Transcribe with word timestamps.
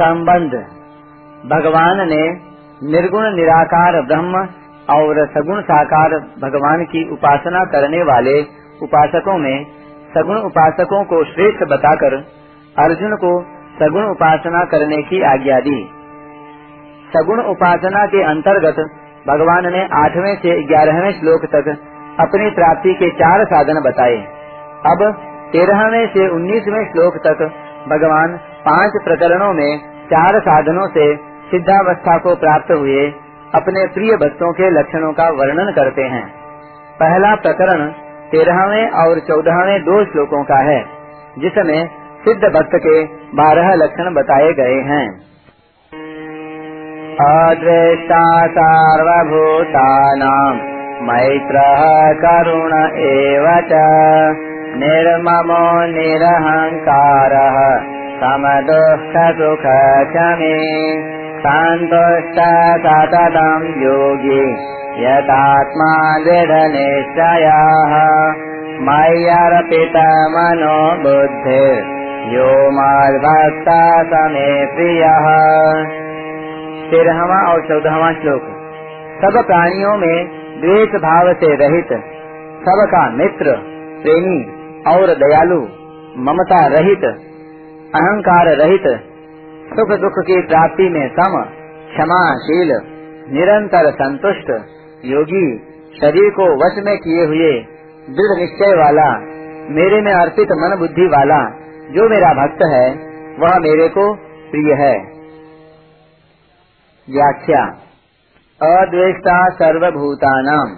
संबंध। 0.00 0.54
भगवान 1.50 1.98
ने 2.08 2.22
निर्गुण, 2.90 3.24
निराकार, 3.34 4.00
ब्रह्म 4.02 4.38
और 4.88 5.18
सगुण 5.26 5.60
साकार 5.60 6.14
भगवान 6.42 6.84
की 6.84 7.02
उपासना 7.12 7.64
करने 7.64 8.02
वाले 8.02 8.40
उपासकों 8.82 9.36
में 9.38 9.66
सगुण 10.14 10.38
उपासकों 10.38 11.04
को 11.04 11.24
श्रेष्ठ 11.24 11.64
बताकर 11.70 12.16
अर्जुन 12.76 13.16
को 13.16 13.32
सगुण 13.80 14.08
उपासना 14.10 14.64
करने 14.64 15.02
की 15.02 15.22
आज्ञा 15.22 15.60
दी। 15.60 15.76
सगुण 17.14 17.42
उपासना 17.44 18.06
के 18.06 18.22
अंतर्गत 18.22 18.80
भगवान 19.28 19.72
ने 19.72 19.82
आठवें 20.00 20.34
से 20.36 20.60
ग्यारहवें 20.66 21.12
श्लोक 21.12 21.44
तक 21.44 21.68
अपनी 22.20 22.50
प्राप्ति 22.50 22.94
के 22.94 23.10
चार 23.10 23.44
साधन 23.44 23.80
बताए। 23.80 24.16
अब 24.86 25.10
तेरहवें 25.52 26.06
से 26.06 26.28
उन्नीसवें 26.28 26.84
श्लोक 26.84 27.16
तक 27.26 27.42
भगवान 27.88 28.38
पाँच 28.60 28.92
प्रकरणों 29.04 29.52
में 29.52 29.78
चार 30.04 30.40
साधनों 30.40 30.88
से 30.88 31.16
सिद्धावस्था 31.50 32.18
को 32.18 32.34
प्राप्त 32.34 32.72
हुए 32.72 33.12
अपने 33.54 33.86
प्रिय 33.86 34.16
भक्तों 34.16 34.52
के 34.52 34.70
लक्षणों 34.70 35.12
का 35.12 35.28
वर्णन 35.28 35.72
करते 35.72 36.02
हैं। 36.02 36.32
पहला 37.00 37.34
प्रकरण 37.34 37.92
तेरहवें 38.30 38.90
और 38.90 39.20
चौदहवें 39.20 39.80
दो 39.80 40.04
श्लोकों 40.04 40.44
का 40.44 40.58
है, 40.58 40.84
जिसमें 41.38 42.00
सिद्ध 42.24 42.42
भक्त 42.42 42.70
के 42.74 43.04
बारह 43.34 43.74
लक्षण 43.74 44.14
बताए 44.14 44.52
गए 44.52 44.90
हैं। 44.90 45.30
अदृष्टा 47.20 48.46
सार्वभूतानां, 48.46 50.54
मैत्र 51.02 51.58
करुण 52.24 52.98
एवं 53.08 54.36
निर्ममो 54.76 55.86
निरहङ्कारः 55.86 57.99
समदुःखसुख 58.22 59.62
च 60.14 60.38
मे 60.40 60.56
सन्तुष्ट 61.44 62.38
सततं 62.84 63.62
योगी 63.82 64.42
यतात्मा 65.04 66.18
दृढनिश्चयः 66.18 67.94
मय्यर्पितमनो 68.88 70.76
बुद्धि 71.02 71.66
यो 72.36 72.50
मद्भक्ता 72.70 74.02
समे 74.02 74.66
प्रियः। 74.66 75.30
तेरहवा 76.90 77.52
और 77.52 77.68
चौदहवा 77.68 78.12
श्लोक। 78.12 78.42
सब 79.24 79.46
प्राणियों 79.46 79.96
में 79.96 80.28
द्वेष 80.60 80.88
भाव 80.88 81.32
से 81.32 81.54
रहित, 81.56 81.92
सबका 82.68 83.10
मित्र, 83.10 83.56
प्रेमी 84.02 84.44
और 84.86 85.06
दयालु, 85.06 85.60
ममता 86.18 86.66
रहित 86.66 87.29
अहंकार 87.94 88.46
रहित, 88.46 88.82
सुख 89.78 90.00
दुख 90.00 90.12
की 90.26 90.46
प्राप्ति 90.46 90.82
में 90.82 91.08
सम, 91.08 91.42
क्षमाशील, 91.90 92.68
निरंतर 93.32 93.90
संतुष्ट, 93.90 94.50
योगी, 95.04 95.58
शरीर 96.00 96.30
को 96.30 96.56
वश 96.56 96.84
में 96.84 96.98
किए 96.98 97.24
हुए, 97.24 97.60
दृढ़ 98.10 98.40
निश्चय 98.40 98.76
वाला, 98.76 99.18
मेरे 99.70 100.02
में 100.02 100.12
अर्पित 100.12 100.48
मन 100.52 100.76
बुद्धि 100.78 101.06
वाला, 101.06 101.50
जो 101.90 102.08
मेरा 102.08 102.28
भक्त 102.28 102.58
है, 102.62 102.90
वह 103.38 103.58
मेरे 103.58 103.88
को 103.88 104.14
प्रिय 104.50 104.74
है। 104.74 104.98
व्याख्या, 107.10 107.64
अद्वेष्टा 108.62 109.48
सर्वभूतानाम 109.48 110.68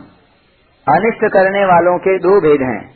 अनिष्ट 0.97 1.33
करने 1.33 1.65
वालों 1.65 1.99
के 1.99 2.19
दो 2.19 2.41
भेद 2.41 2.63
हैं। 2.63 2.91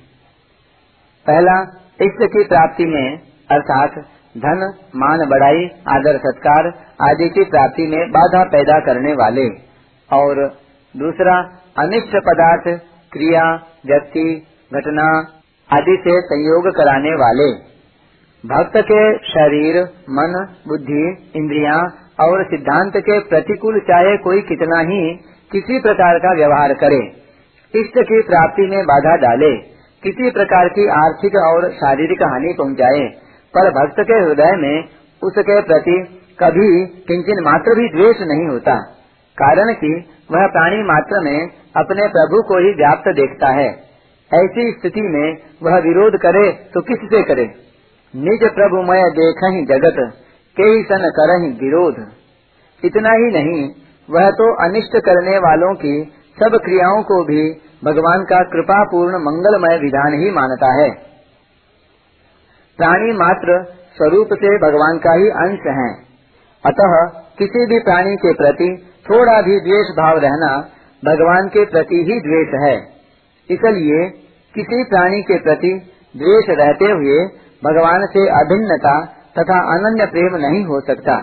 पहला, 1.26 1.60
इष्ट 2.02 2.32
की 2.32 2.44
प्राप्ति 2.44 2.86
में 2.86 3.25
अर्थात 3.50 3.90
धन, 4.36 4.74
मान 4.96 5.18
बढ़ाई 5.18 5.64
आदर, 5.88 6.18
सत्कार 6.18 6.66
आदि 7.02 7.28
की 7.28 7.44
प्राप्ति 7.44 7.86
में 7.86 8.10
बाधा 8.10 8.44
पैदा 8.44 8.80
करने 8.80 9.12
वाले। 9.12 9.48
और 10.12 10.34
दूसरा, 10.96 11.38
अनिष्ट 11.78 12.16
पदार्थ, 12.16 12.80
क्रिया, 13.12 13.54
व्यक्ति, 13.86 14.46
घटना 14.74 15.28
आदि 15.72 15.96
से 16.04 16.20
संयोग 16.20 16.76
कराने 16.76 17.10
वाले। 17.10 17.76
भक्त 18.48 18.76
के 18.76 19.18
शरीर, 19.18 19.82
मन, 20.10 20.54
बुद्धि, 20.68 21.32
इंद्रियाँ 21.36 21.94
और 22.20 22.44
सिद्धांत 22.44 22.92
के 22.96 23.18
प्रतिकूल 23.18 23.80
चाहे 23.80 24.16
कोई 24.16 24.42
कितना 24.42 24.80
ही 24.80 25.14
किसी 25.52 25.80
प्रकार 25.80 26.18
का 26.18 26.34
व्यवहार 26.34 26.74
करे। 26.74 27.06
इष्ट 27.80 27.98
की 27.98 28.22
प्राप्ति 28.22 28.62
में 28.62 28.84
बाधा 28.84 29.16
डाले, 29.16 29.56
किसी 30.02 30.30
प्रकार 30.30 30.68
की 30.68 30.88
आर्थिक 30.88 31.36
और 31.36 31.70
शारीरिक 31.70 32.22
हानि 32.22 32.54
पहुँचाए। 32.58 33.25
पर 33.54 33.70
भक्त 33.74 34.00
के 34.02 34.18
हृदय 34.18 34.52
में 34.58 34.76
उसके 35.22 35.60
प्रति 35.62 35.96
कभी 36.38 36.70
किंचन 37.08 37.42
मात्र 37.44 37.74
भी 37.76 37.88
द्वेष 37.90 38.20
नहीं 38.28 38.48
होता, 38.48 38.74
कारण 39.38 39.72
कि 39.74 39.92
वह 40.30 40.46
प्राणी 40.48 40.82
मात्र 40.84 41.20
में 41.22 41.38
अपने 41.76 42.08
प्रभु 42.10 42.42
को 42.48 42.58
ही 42.58 42.72
व्याप्त 42.76 43.08
देखता 43.16 43.48
है। 43.54 43.68
ऐसी 44.30 44.70
स्थिति 44.72 45.02
में 45.08 45.26
वह 45.62 45.78
विरोध 45.80 46.18
करे 46.20 46.44
तो 46.74 46.80
किस 46.82 46.98
किससे 46.98 47.22
करे? 47.24 47.44
निज 48.14 48.44
प्रभु 48.54 48.82
मय 48.84 49.02
देख 49.14 49.42
ही 49.46 49.64
जगत 49.66 49.98
के 50.56 50.66
ही 50.66 50.82
सन 50.84 51.08
कर 51.16 51.32
ही 51.36 51.50
विरोध। 51.60 51.96
इतना 52.82 53.12
ही 53.14 53.32
नहीं, 53.32 53.62
वह 54.08 54.30
तो 54.32 54.46
अनिष्ट 54.64 54.96
करने 55.04 55.38
वालों 55.40 55.74
की 55.76 55.94
सब 56.38 56.56
क्रियाओं 56.64 57.02
को 57.04 57.22
भी 57.24 57.42
भगवान 57.84 58.24
का 58.24 58.42
कृपा 58.50 58.82
पूर्ण 58.86 59.18
मंगलमय 59.22 59.78
विधान 59.78 60.18
ही 60.20 60.30
मानता 60.32 60.72
है। 60.74 60.88
प्राणी 62.78 63.12
मात्र 63.12 63.54
स्वरूप 63.96 64.32
से 64.34 64.56
भगवान 64.58 64.98
का 64.98 65.12
ही 65.12 65.28
अंश 65.42 65.66
है। 65.76 65.90
अतः 66.64 66.94
किसी 67.38 67.66
भी 67.66 67.78
प्राणी 67.80 68.16
के 68.16 68.32
प्रति 68.32 68.68
थोड़ा 69.10 69.40
भी 69.42 69.60
द्वेष 69.60 69.92
भाव 69.96 70.18
रहना 70.18 70.50
भगवान 71.02 71.48
के 71.48 71.64
प्रति 71.64 72.02
ही 72.08 72.20
द्वेष 72.20 72.54
है। 72.62 72.76
इसलिए 73.50 74.08
किसी 74.54 74.82
प्राणी 74.84 75.22
के 75.22 75.38
प्रति 75.38 75.72
द्वेष 76.14 76.50
रहते 76.58 76.90
हुए 76.92 77.18
भगवान 77.62 78.06
से 78.06 78.26
अभिन्नता 78.40 78.94
तथा 79.38 79.58
अनन्य 79.74 80.06
प्रेम 80.06 80.36
नहीं 80.36 80.64
हो 80.64 80.80
सकता। 80.80 81.16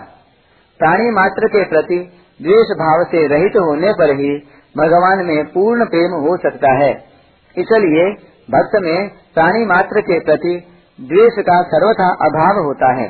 प्राणी 0.80 1.10
मात्र 1.10 1.48
के 1.48 1.64
प्रति 1.64 1.98
द्वेष 2.40 2.76
भाव 2.78 3.04
से 3.04 3.26
रहित 3.26 3.56
होने 3.56 3.92
पर 3.92 4.14
ही 4.16 4.30
भगवान 4.74 5.24
में 5.24 5.44
पूर्ण 5.46 5.84
प्रेम 5.86 6.14
हो 6.20 6.36
सकता 6.36 6.72
है। 6.72 6.92
इसलिए 7.56 8.06
भक्त 8.48 8.80
में 8.82 9.08
प्राणी 9.34 9.64
मात्र 9.66 10.00
के 10.00 10.18
प्रति 10.20 10.54
द्वेष 10.98 11.32
का 11.38 11.62
सर्वथा 11.62 12.08
अभाव 12.24 12.58
होता 12.64 12.92
है। 12.92 13.06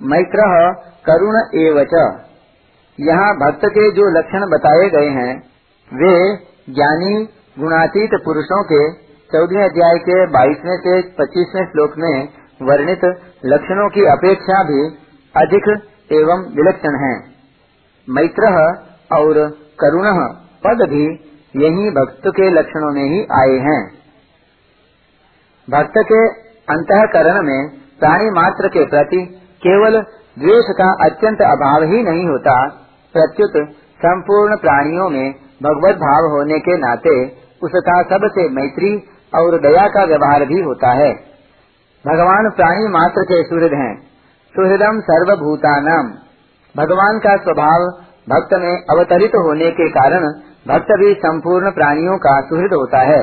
मैत्र 0.00 0.46
करुण 1.06 1.36
एवच। 1.60 1.92
यहाँ 2.98 3.34
भक्त 3.36 3.60
के 3.64 3.90
जो 3.90 4.18
लक्षण 4.18 4.46
बताए 4.46 4.88
गए 4.88 5.10
हैं, 5.10 5.36
वे 5.92 6.36
ज्ञानी 6.74 7.28
गुणातीत 7.58 8.10
पुरुषों 8.24 8.62
के 8.62 8.92
चौदह 9.30 9.64
अध्याय 9.64 9.98
के 9.98 10.26
बाईसवें 10.26 10.76
से 10.78 11.00
पच्चीसवें 11.02 11.64
श्लोक 11.64 11.92
में 11.98 12.28
वर्णित 12.62 13.04
लक्षणों 13.44 13.88
की 13.88 14.04
अपेक्षा 14.06 14.62
भी 14.62 14.82
अधिक 15.34 15.68
एवं 16.12 16.44
विलक्षण 16.56 16.98
हैं। 17.04 17.16
मैत्र 18.08 18.52
और 19.12 19.48
करुण 19.80 20.12
पद 20.64 20.86
भी 20.88 21.04
यही 21.56 21.90
भक्त 21.90 22.22
के 22.26 22.50
लक्षणों 22.50 22.92
में 22.92 23.04
ही 23.04 23.26
आए 23.32 23.58
हैं। 23.58 23.90
भक्त 25.70 25.92
के 26.12 26.49
अंतकरण 26.70 27.42
में 27.42 27.68
प्राणी 28.00 28.30
मात्र 28.30 28.68
के 28.68 28.84
प्रति 28.86 29.20
केवल 29.62 30.00
द्वेष 30.36 30.68
का 30.78 30.88
अत्यंत 31.04 31.42
अभाव 31.42 31.82
ही 31.84 32.02
नहीं 32.02 32.26
होता, 32.26 32.56
प्रत्युत 33.14 33.56
संपूर्ण 34.00 34.56
प्राणियों 34.56 35.08
में 35.10 35.32
भगवत 35.62 35.96
भाव 35.96 36.28
होने 36.30 36.58
के 36.58 36.76
नाते 36.78 37.14
उसका 37.62 37.96
सबसे 38.10 38.48
मैत्री 38.50 38.92
और 39.32 39.56
दया 39.60 39.86
का 39.88 40.04
व्यवहार 40.04 40.44
भी 40.44 40.60
होता 40.60 40.92
है। 40.92 41.10
भगवान 42.04 42.48
प्राणी 42.50 42.86
मात्र 42.88 43.24
के 43.24 43.42
सुहृद 43.42 43.74
हैं, 43.74 43.94
सुहृदम 44.54 45.00
सर्वभूतानाम। 45.00 46.06
भगवान 46.74 47.18
का 47.18 47.34
स्वभाव 47.38 47.84
भक्त 48.28 48.54
में 48.54 48.72
अवतरित 48.90 49.36
होने 49.38 49.70
के 49.72 49.88
कारण 49.90 50.24
भक्त 50.68 50.90
भी 51.00 51.12
संपूर्ण 51.18 51.70
प्राणियों 51.70 52.16
का 52.18 52.40
सुहृद 52.40 52.74
होता 52.74 53.00
है। 53.02 53.20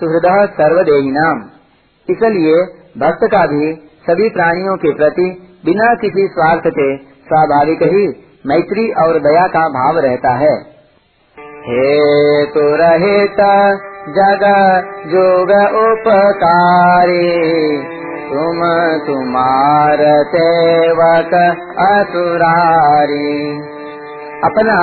सुहृद 0.00 0.28
सर्वदेही 0.52 1.10
नाम 1.12 1.42
इसलिए 2.08 2.60
भक्त 2.94 3.20
का 3.32 3.44
भी 3.46 3.72
सभी 4.06 4.28
प्राणियों 4.30 4.76
के 4.76 4.92
प्रति 4.94 5.26
बिना 5.64 5.94
किसी 5.94 6.26
स्वार्थ 6.28 6.66
के 6.68 6.88
स्वाभाविक 7.26 7.82
ही 7.82 8.06
मैत्री 8.46 8.86
और 9.02 9.18
दया 9.18 9.46
का 9.48 9.62
भाव 9.68 9.98
रहता 9.98 10.32
है। 10.36 10.52
हे 11.64 12.44
तो 12.46 12.64
रहित 12.76 13.40
जग 14.10 14.44
जोग 15.06 15.50
उपकारी, 15.80 17.26
तुम 18.28 18.60
तुम्हार 19.06 20.04
सेवक 20.28 21.34
असुरारी। 21.80 23.34
अपना 24.44 24.78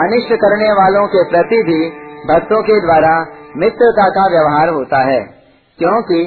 अनिष्ट 0.00 0.34
करने 0.36 0.72
वालों 0.72 1.06
के 1.06 1.24
प्रति 1.30 1.62
भी 1.62 1.80
भक्तों 2.26 2.62
के 2.62 2.80
द्वारा 2.80 3.14
मित्रता 3.56 4.08
का 4.10 4.28
व्यवहार 4.28 4.68
होता 4.68 4.98
है, 5.04 5.20
क्योंकि 5.78 6.20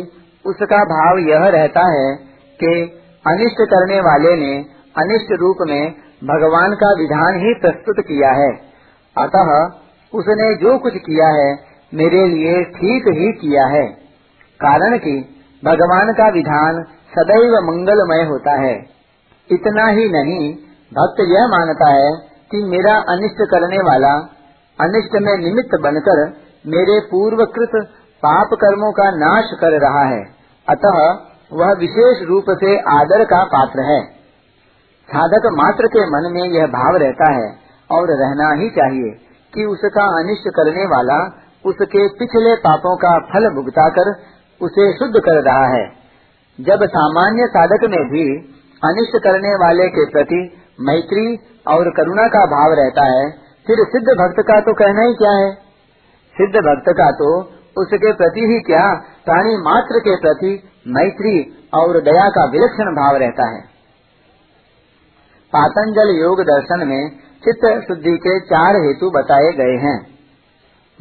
उसका 0.46 0.78
भाव 0.78 1.18
यह 1.18 1.46
रहता 1.48 1.82
है 1.82 2.16
कि 2.64 3.00
अनिष्ट 3.28 3.58
करने 3.62 4.00
वाले 4.00 4.36
ने 4.36 4.66
अनिष्ट 4.98 5.32
रूप 5.40 5.58
में 5.62 5.92
भगवान 6.24 6.74
का 6.74 6.94
विधान 7.00 7.36
ही 7.36 7.54
प्रस्तुत 7.54 7.96
किया 8.00 8.32
है। 8.32 8.52
अतः 9.18 9.70
उसने 10.20 10.56
जो 10.56 10.78
कुछ 10.78 10.94
किया 10.96 11.28
है, 11.28 11.60
मेरे 11.94 12.28
लिए 12.28 12.64
ठीक 12.64 13.04
ही 13.08 13.32
किया 13.32 13.66
है। 13.66 13.88
कारण 14.60 14.98
कि 14.98 15.42
भगवान 15.66 16.14
का 16.14 16.28
विधान 16.28 16.84
सदैव 16.84 17.54
मंगलमय 17.54 18.24
होता 18.24 18.52
है। 18.52 18.86
इतना 19.52 19.88
ही 19.88 20.10
नहीं, 20.10 20.56
भक्त 20.94 21.20
यह 21.20 21.48
मानता 21.48 21.90
है 21.90 22.12
कि 22.52 22.64
मेरा 22.64 22.96
अनिष्ट 22.96 23.38
करने 23.42 23.78
वाला 23.78 24.14
अनिष्ट 24.80 25.14
में 25.14 25.38
निमित्त 25.38 25.80
बनकर 25.82 26.30
मेरे 26.68 27.00
पूर्वकृत 27.00 27.90
पाप 28.24 28.54
कर्मों 28.62 28.92
का 28.92 29.10
नाश 29.18 29.54
कर 29.62 29.78
रहा 29.82 30.04
है। 30.08 30.24
अतः 30.68 31.00
वह 31.54 31.72
विशेष 31.80 32.28
रूप 32.28 32.46
से 32.50 32.76
आदर 32.92 33.24
का 33.24 33.44
पात्र 33.46 33.86
है। 33.86 34.02
साधक 35.10 35.48
मात्र 35.54 35.88
के 35.88 36.06
मन 36.08 36.30
में 36.34 36.44
यह 36.44 36.68
भाव 36.68 36.98
रहता 36.98 37.32
है 37.34 37.48
और 37.90 38.12
रहना 38.12 38.52
ही 38.62 38.70
चाहिए 38.70 39.10
कि 39.54 39.66
उसका 39.66 40.06
अनिष्ट 40.20 40.48
करने 40.56 40.86
वाला 40.86 41.18
उसके 41.66 42.08
पिछले 42.20 42.56
पापों 42.56 42.96
का 42.98 43.12
फल 43.34 43.50
भुगता 43.56 43.90
कर 43.90 44.10
उसे 44.62 44.86
शुद्ध 44.94 45.20
कर 45.20 45.42
रहा 45.42 45.68
है। 45.68 45.84
जब 46.60 46.86
सामान्य 46.86 47.46
साधक 47.48 47.84
में 47.84 48.02
भी 48.10 48.26
अनिष्ट 48.84 49.18
करने 49.24 49.54
वाले 49.56 49.88
के 49.90 50.06
प्रति 50.12 50.40
मैत्री 50.82 51.28
और 51.68 51.90
करुणा 51.90 52.28
का 52.28 52.46
भाव 52.46 52.74
रहता 52.74 53.06
है, 53.06 53.30
फिर 53.68 53.84
सिद्ध 53.84 54.08
भक्त 54.08 54.42
का 54.48 54.60
तो 54.60 54.74
कहना 54.74 55.02
ही 55.02 55.14
क्या 55.14 55.32
है? 55.32 55.52
सिद्ध 56.36 56.56
भक्त 56.56 56.92
का 56.98 57.12
तो 57.12 57.30
उसके 57.78 58.14
प्रति 58.14 58.40
ही 58.40 58.60
क्या? 58.60 58.94
प्राणी 59.26 59.58
मात्र 59.58 60.00
के 60.00 60.16
प्रति 60.16 60.64
मैत्री 60.88 61.68
और 61.74 62.02
दया 62.02 62.30
का 62.30 62.46
विलक्षण 62.46 62.86
भाव 62.86 63.16
रहता 63.16 63.50
है। 63.50 63.62
पातंजल 65.54 66.20
योग 66.22 66.42
दर्शन 66.42 66.88
में 66.88 67.10
चित्त 67.44 67.88
शुद्धि 67.88 68.18
के 68.18 68.40
चार 68.40 68.76
हेतु 68.76 69.10
बताए 69.10 69.52
गए 69.52 69.78
हैं। 69.88 70.14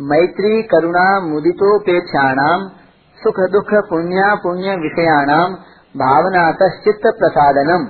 मैत्री, 0.00 0.62
करुणा, 0.62 1.20
मुदितोपेक्षाणाम, 1.20 2.68
सुख, 3.22 3.50
दुख, 3.50 3.66
पुण्य 3.74 4.36
पुण्य 4.42 4.76
विषयाणाम 4.76 5.54
भावना 5.96 6.52
चित्त 6.52 7.00
प्रसादनम। 7.06 7.86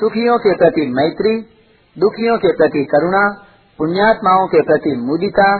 सुखियों 0.00 0.38
के 0.38 0.56
प्रति 0.56 0.86
मैत्री, 0.86 1.40
दुखियों 1.98 2.38
के 2.38 2.52
प्रति 2.52 2.84
करुणा, 2.84 3.44
पुण्यात्माओं 3.78 4.46
के 4.46 4.62
प्रति 4.62 4.96
मुदिता, 4.96 5.58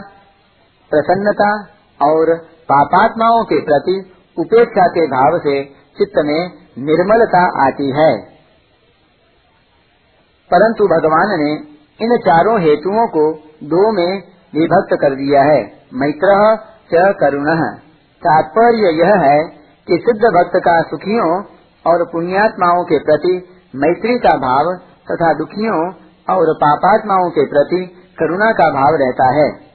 प्रसन्नता 0.89 1.78
और 2.01 2.37
पापात्माओं 2.45 3.43
के 3.43 3.61
प्रति 3.61 4.11
उपेक्षा 4.39 4.87
के 4.87 5.07
भाव 5.07 5.39
से 5.39 5.63
चित्त 5.97 6.13
में 6.17 6.51
निर्मलता 6.77 7.65
आती 7.65 7.89
है। 7.89 8.17
परंतु 10.53 10.83
भगवान 10.83 11.39
ने 11.39 11.53
इन 12.05 12.17
चारों 12.17 12.61
हेतुओं 12.61 13.07
को 13.07 13.33
दो 13.63 13.91
में 13.91 14.23
विभक्त 14.55 14.97
कर 15.01 15.15
दिया 15.15 15.41
है। 15.41 15.79
मैत्र 15.93 16.57
च 16.93 17.15
करुण। 17.19 17.61
तात्पर्य 18.19 18.87
यह 18.87 19.15
है 19.15 19.43
कि 19.87 20.03
सिद्ध 20.05 20.21
भक्त 20.21 20.51
का 20.55 20.81
सुखियों 20.81 21.43
और 21.87 22.05
पुण्यात्माओं 22.11 22.83
के 22.83 22.99
प्रति 22.99 23.49
मैत्री 23.75 24.19
का 24.19 24.37
भाव 24.37 24.75
तथा 25.11 25.33
दुखियों 25.33 25.93
और 26.37 26.55
पापात्माओं 26.55 27.29
के 27.29 27.45
प्रति 27.45 27.85
करुणा 28.19 28.51
का 28.51 28.69
भाव 28.69 28.95
रहता 28.95 29.25
है। 29.25 29.68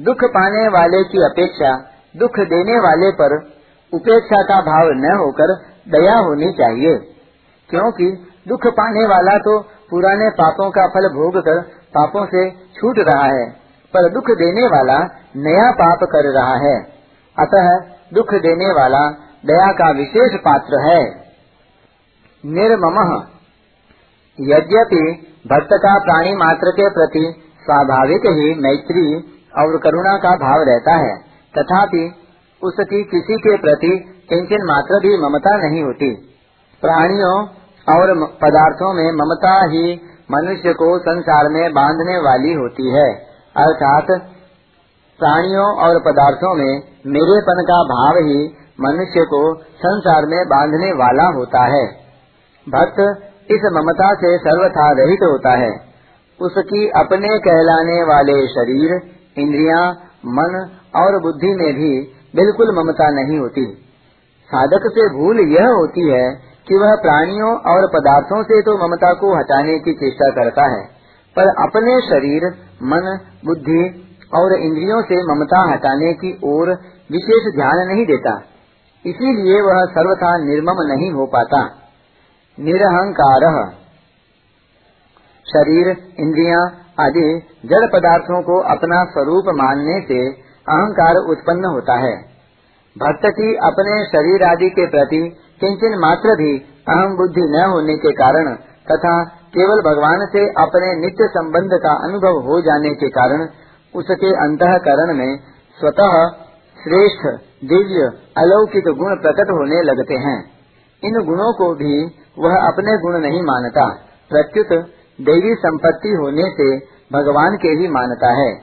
दुख 0.00 0.24
पाने 0.24 0.68
वाले 0.68 1.04
की 1.04 1.18
अपेक्षा, 1.18 1.70
दुख 2.16 2.40
देने 2.40 2.78
वाले 2.80 3.10
पर 3.10 3.36
उपेक्षा 3.92 4.42
का 4.42 4.60
भाव 4.60 4.88
न 4.90 5.16
होकर 5.18 5.54
दया 5.88 6.18
होनी 6.18 6.52
चाहिए। 6.52 6.96
क्योंकि 7.70 8.26
दुख 8.48 8.66
पाने 8.66 9.06
वाला 9.06 9.38
तो 9.38 9.60
पुराने 9.90 10.30
पापों 10.30 10.70
का 10.70 10.86
फल 10.86 11.08
भोग 11.08 11.38
कर 11.38 11.60
पापों 11.94 12.26
से 12.26 12.50
छूट 12.50 12.98
रहा 12.98 13.24
है, 13.24 13.50
पर 13.94 14.10
दुख 14.10 14.30
देने 14.30 14.66
वाला 14.66 14.98
नया 15.36 15.70
पाप 15.70 15.98
कर 16.02 16.32
रहा 16.32 16.56
है। 16.56 16.82
अतः 17.38 17.76
दुख 18.14 18.34
देने 18.34 18.72
वाला 18.72 19.10
दया 19.46 19.72
का 19.72 19.90
विशेष 19.90 20.40
पात्र 20.40 20.90
है। 20.90 21.04
निर्मम। 22.46 23.22
यद्यपि 24.40 25.26
भक्त 25.46 25.68
का 25.72 25.98
प्राणी 25.98 26.36
मात्र 26.36 26.70
के 26.70 26.90
प्रति 26.90 27.42
स्वाभाविक 27.64 28.20
ही 28.20 28.54
मैत्री 28.54 29.36
और 29.58 29.78
करुणा 29.78 30.16
का 30.16 30.30
भाव 30.30 30.64
रहता 30.68 30.92
है। 30.92 31.18
तथापि, 31.58 32.14
उसकी 32.62 33.04
किसी 33.04 33.34
के 33.34 33.56
प्रति 33.56 33.88
किंचन 34.28 34.64
मात्र 34.64 35.00
भी 35.00 35.18
ममता 35.18 35.56
नहीं 35.56 35.82
होती। 35.82 36.14
प्राणियों 36.80 37.46
और 37.96 38.26
पदार्थों 38.26 38.92
में 38.92 39.12
ममता 39.12 39.64
ही 39.64 40.00
मनुष्य 40.32 40.72
को 40.72 40.98
संसार 40.98 41.48
में 41.48 41.72
बांधने 41.72 42.18
वाली 42.18 42.52
होती 42.52 42.90
है। 42.90 43.14
अर्थात, 43.56 44.06
प्राणियों 45.18 45.76
और 45.76 46.00
पदार्थों 46.00 46.54
में 46.54 46.82
मेरेपन 47.06 47.62
का 47.62 47.82
भाव 47.82 48.14
ही 48.16 48.56
मनुष्य 48.80 49.20
को 49.20 49.54
संसार 49.58 50.26
में 50.26 50.44
बांधने 50.46 50.92
वाला 50.92 51.36
होता 51.36 51.64
है। 51.64 51.86
भक्त 52.68 53.22
इस 53.50 53.70
ममता 53.72 54.14
से 54.14 54.38
सर्वथा 54.38 54.92
रहित 54.92 55.18
होता 55.22 55.50
है। 55.50 55.70
उसकी 56.42 56.88
अपने 56.88 57.38
कहलाने 57.38 58.02
वाले 58.02 58.46
शरीर 58.46 59.19
इंद्रियाँ, 59.36 59.82
मन 60.26 60.56
और 60.96 61.18
बुद्धि 61.22 61.54
में 61.54 61.72
भी 61.74 61.90
बिल्कुल 62.36 62.74
ममता 62.76 63.08
नहीं 63.10 63.38
होती। 63.38 63.64
साधक 64.50 64.86
से 64.88 65.08
भूल 65.16 65.40
यह 65.40 65.68
होती 65.68 66.06
है 66.08 66.26
कि 66.68 66.74
वह 66.74 66.94
प्राणियों 66.94 67.50
और 67.70 67.86
पदार्थों 67.86 68.42
से 68.42 68.60
तो 68.62 68.76
ममता 68.78 69.12
को 69.12 69.34
हटाने 69.38 69.78
की 69.78 69.92
चेष्टा 69.92 70.30
करता 70.30 70.66
है 70.70 70.84
पर 71.36 71.48
अपने 71.62 72.00
शरीर 72.00 72.46
मन 72.82 73.08
बुद्धि 73.46 73.82
और 74.34 74.54
इंद्रियों 74.54 75.02
से 75.02 75.20
ममता 75.24 75.60
हटाने 75.72 76.12
की 76.12 76.32
ओर 76.44 76.70
विशेष 77.10 77.46
ध्यान 77.54 77.86
नहीं 77.88 78.06
देता। 78.06 78.34
इसीलिए 79.04 79.60
वह 79.60 79.84
सर्वथा 79.84 80.36
निर्मम 80.38 80.82
नहीं 80.92 81.10
हो 81.10 81.26
पाता। 81.26 81.62
निरहंकार। 82.58 83.46
शरीर 85.46 85.88
इंद्रियाँ 86.20 86.62
आदि 87.00 87.28
जड़ 87.66 87.84
पदार्थों 87.92 88.42
को 88.42 88.58
अपना 88.70 89.04
स्वरूप 89.04 89.52
मानने 89.56 90.00
से 90.08 90.20
अहंकार 90.66 91.20
उत्पन्न 91.30 91.72
होता 91.74 91.96
है। 91.98 92.14
भक्त 92.96 93.26
की 93.34 93.50
अपने 93.64 93.98
शरीर 94.06 94.44
आदि 94.44 94.70
के 94.70 94.86
प्रति 94.86 95.22
किंचन 95.60 95.98
मात्र 95.98 96.34
भी 96.34 96.50
अहम 96.88 97.16
बुद्धि 97.16 97.42
न 97.48 97.64
होने 97.70 97.94
के 97.96 98.12
कारण 98.12 98.54
तथा 98.90 99.12
केवल 99.54 99.80
भगवान 99.82 100.26
से 100.32 100.44
अपने 100.60 100.88
नित्य 101.00 101.26
संबंध 101.28 101.74
का 101.82 101.92
अनुभव 102.04 102.38
हो 102.40 102.60
जाने 102.60 102.94
के 102.94 103.08
कारण 103.10 103.48
उसके 103.94 104.30
अंतकरण 104.44 105.14
में 105.14 105.30
स्वतः 105.78 106.16
श्रेष्ठ, 106.78 107.24
दिव्य, 107.64 108.08
अलौकिक 108.38 108.88
गुण 108.98 109.16
प्रकट 109.16 109.50
होने 109.50 109.82
लगते 109.82 110.14
हैं। 110.14 110.38
इन 111.02 111.18
गुणों 111.26 111.52
को 111.52 111.68
भी 111.74 111.94
वह 112.38 112.56
अपने 112.58 112.96
गुण 112.98 113.18
नहीं 113.20 113.42
मानता। 113.42 113.86
प्रत्युत 114.30 114.72
देवी 115.20 115.54
संपत्ति 115.54 116.08
होने 116.08 116.42
से 116.42 116.76
भगवान 117.12 117.56
के 117.56 117.68
ही 117.68 117.88
मानता 117.88 118.28
है। 118.28 118.54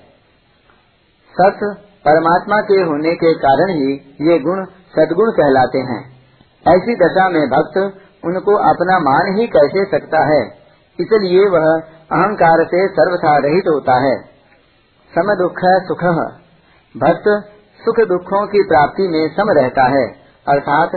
सत 1.40 1.60
परमात्मा 2.06 2.62
के 2.62 2.82
होने 2.82 3.16
के 3.16 3.34
कारण 3.34 3.70
ही 3.70 4.16
ये 4.22 4.40
गुण 4.40 4.66
सदगुण 4.66 5.32
कहलाते 5.32 5.78
हैं। 5.78 6.18
ऐसी 6.68 6.96
दशा 6.96 7.30
में 7.30 7.42
भक्त 7.42 7.78
उनको 8.26 8.56
अपना 8.56 9.00
मान 9.00 9.40
ही 9.40 9.48
कैसे 9.48 9.86
सकता 9.86 10.36
है? 10.36 10.48
इसलिए 11.00 11.46
वह 11.46 11.82
अहंकार 12.12 12.66
से 12.66 12.88
सर्वथा 12.88 13.38
रहित 13.38 13.64
होता 13.68 13.96
है। 14.04 14.18
सम 15.16 15.36
दुख 15.36 15.60
सुख। 15.64 16.04
भक्त 16.98 17.54
सुख 17.86 18.08
दुखों 18.08 18.48
की 18.48 18.64
प्राप्ति 18.64 19.08
में 19.08 19.28
सम 19.28 19.50
रहता 19.50 19.84
है। 19.84 20.08
अर्थात 20.48 20.90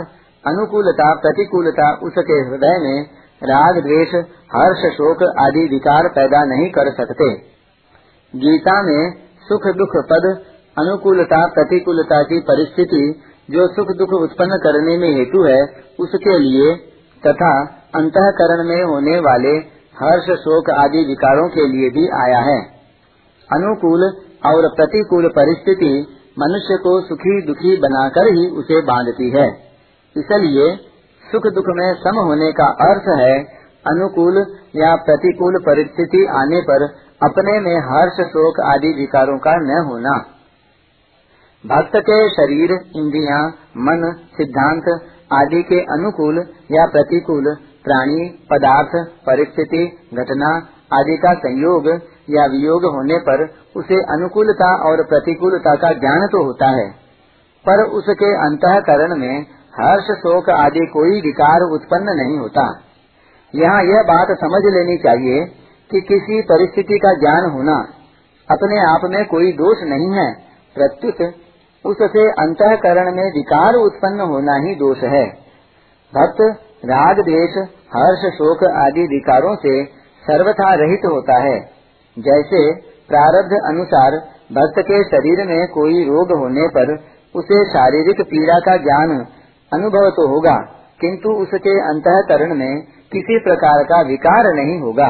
अनुकूलता, 0.47 1.13
प्रतिकूलता 1.13 1.93
उसके 1.93 2.33
हृदय 2.33 2.79
में 2.81 3.20
राग, 3.43 3.75
द्वेष, 3.75 4.09
हर्ष, 4.55 4.93
शोक 4.93 5.23
आदि 5.39 5.67
विकार 5.71 6.07
पैदा 6.07 6.43
नहीं 6.43 6.69
कर 6.69 6.93
सकते। 6.93 7.35
गीता 8.35 8.83
में 8.83 9.13
सुख, 9.43 9.61
दुख, 9.75 10.05
पद, 10.05 10.41
अनुकूलता, 10.77 11.47
प्रतिकूलता 11.47 12.23
की 12.23 12.39
परिस्थिति 12.39 13.21
जो 13.51 13.67
सुख, 13.67 13.87
दुख 13.97 14.09
उत्पन्न 14.09 14.49
करने 14.49 14.97
में 14.97 15.15
हेतु 15.17 15.43
है, 15.43 15.63
उसके 15.99 16.39
लिए 16.39 16.75
तथा 17.27 17.61
अंतकरण 17.95 18.67
में 18.67 18.83
होने 18.83 19.19
वाले 19.19 19.81
हर्ष, 19.99 20.23
शोक 20.23 20.69
आदि 20.69 21.05
विकारों 21.05 21.49
के 21.49 21.67
लिए 21.67 21.89
भी 21.89 22.07
आया 22.07 22.39
है। 22.39 22.61
अनुकूल 23.53 24.03
और 24.45 24.75
प्रतिकूल 24.75 25.27
परिस्थिति 25.27 26.17
मनुष्य 26.39 26.77
को 26.77 27.01
सुखी, 27.01 27.45
दुखी 27.45 27.77
बनाकर 27.77 28.33
ही 28.33 28.47
उसे 28.47 28.81
बांधती 28.81 29.29
है। 29.29 29.47
इसलिए 30.17 30.90
सुख 31.31 31.47
दुख 31.53 31.69
में 31.75 31.87
सम 31.99 32.19
होने 32.21 32.51
का 32.51 32.67
अर्थ 32.83 33.07
है 33.19 33.33
अनुकूल 33.85 34.37
या 34.75 34.95
प्रतिकूल 35.05 35.57
परिस्थिति 35.61 36.25
आने 36.35 36.61
पर 36.61 36.83
अपने 37.21 37.59
में 37.59 37.77
हर्ष, 37.85 38.19
शोक 38.27 38.59
आदि 38.65 38.91
विकारों 38.95 39.37
का 39.39 39.55
न 39.61 39.79
होना। 39.87 40.13
भक्त 41.63 41.95
के 42.01 42.17
शरीर, 42.29 42.71
इंद्रिया, 42.95 43.39
मन, 43.79 44.05
सिद्धांत 44.37 44.87
आदि 45.33 45.61
के 45.63 45.81
अनुकूल 45.93 46.39
या 46.71 46.85
प्रतिकूल 46.87 47.49
प्राणी, 47.85 48.25
पदार्थ, 48.49 48.95
परिस्थिति, 49.25 49.83
घटना 50.13 50.49
आदि 50.93 51.17
का 51.17 51.33
संयोग 51.39 51.87
या 52.29 52.45
वियोग 52.47 52.85
होने 52.95 53.17
पर 53.19 53.43
उसे 53.75 54.01
अनुकूलता 54.13 54.69
और 54.89 55.03
प्रतिकूलता 55.05 55.75
का 55.75 55.91
ज्ञान 55.99 56.27
तो 56.27 56.43
होता 56.43 56.69
है, 56.71 56.89
पर 57.65 57.83
उसके 57.93 58.31
अंतकरण 58.41 59.15
में 59.17 59.45
हर्ष, 59.79 60.03
शोक 60.03 60.49
आदि 60.49 60.79
कोई 60.79 61.21
विकार 61.21 61.61
उत्पन्न 61.61 62.03
नहीं 62.03 62.37
होता। 62.37 62.81
यहाँ 63.55 63.83
यह 63.83 64.01
बात 64.01 64.27
समझ 64.27 64.61
लेनी 64.73 64.97
चाहिए 64.97 65.45
कि 65.91 66.01
किसी 66.01 66.41
परिस्थिति 66.41 66.97
का 66.97 67.13
ज्ञान 67.13 67.51
होना 67.51 67.77
अपने 68.51 68.79
आप 68.79 69.01
में 69.03 69.25
कोई 69.25 69.51
दोष 69.51 69.77
नहीं 69.83 70.11
है। 70.11 70.33
प्रत्युत 70.75 71.33
उससे 71.85 72.31
अंतकरण 72.31 73.15
में 73.15 73.23
विकार 73.23 73.73
उत्पन्न 73.73 74.19
होना 74.19 74.55
ही 74.55 74.75
दोष 74.75 74.97
है। 74.97 75.25
भक्त, 76.13 76.41
राग 76.85 77.19
देश 77.19 77.57
हर्ष, 77.95 78.33
शोक 78.33 78.63
आदि 78.63 79.01
विकारों 79.01 79.55
से 79.55 79.85
सर्वथा 80.23 80.73
रहित 80.73 81.05
होता 81.05 81.37
है। 81.43 81.59
जैसे 82.19 82.75
प्रारब्ध 82.81 83.53
अनुसार 83.65 84.11
भक्त 84.51 84.79
के 84.79 85.03
शरीर 85.03 85.47
में 85.47 85.67
कोई 85.67 86.03
रोग 86.03 86.31
होने 86.39 86.67
पर 86.67 86.93
उसे 87.35 87.65
शारीरिक 87.65 88.21
पीड़ा 88.21 88.59
का 88.59 88.77
ज्ञान 88.77 89.25
अनुभव 89.71 90.09
तो 90.09 90.27
होगा, 90.27 90.55
किंतु 91.01 91.33
उसके 91.41 91.73
अंतकरण 91.81 92.55
में 92.55 92.81
किसी 93.11 93.37
प्रकार 93.39 93.83
का 93.83 94.01
विकार 94.01 94.47
नहीं 94.55 94.79
होगा। 94.79 95.07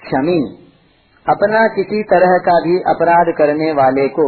क्षमी, 0.00 0.40
अपना 1.26 1.66
किसी 1.68 2.02
तरह 2.02 2.36
का 2.38 2.54
भी 2.60 2.78
अपराध 2.90 3.32
करने 3.38 3.72
वाले 3.72 4.06
को 4.08 4.26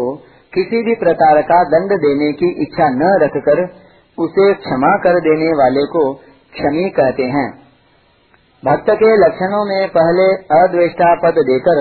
किसी 0.53 0.83
भी 0.83 0.95
प्रकार 0.95 1.41
का 1.43 1.63
दंड 1.69 1.95
देने 2.01 2.33
की 2.33 2.51
इच्छा 2.63 2.89
न 2.93 3.13
रखकर 3.23 3.63
उसे 4.19 4.53
क्षमा 4.57 4.91
कर 4.99 5.21
देने 5.21 5.53
वाले 5.53 5.85
को 5.87 6.03
क्षमी 6.53 6.89
कहते 6.91 7.23
हैं। 7.31 7.47
भक्त 8.63 8.91
के 8.95 9.15
लक्षणों 9.17 9.65
में 9.65 9.89
पहले 9.89 10.27
अद्वेष्टा 10.59 11.15
पद 11.15 11.41
देकर 11.47 11.81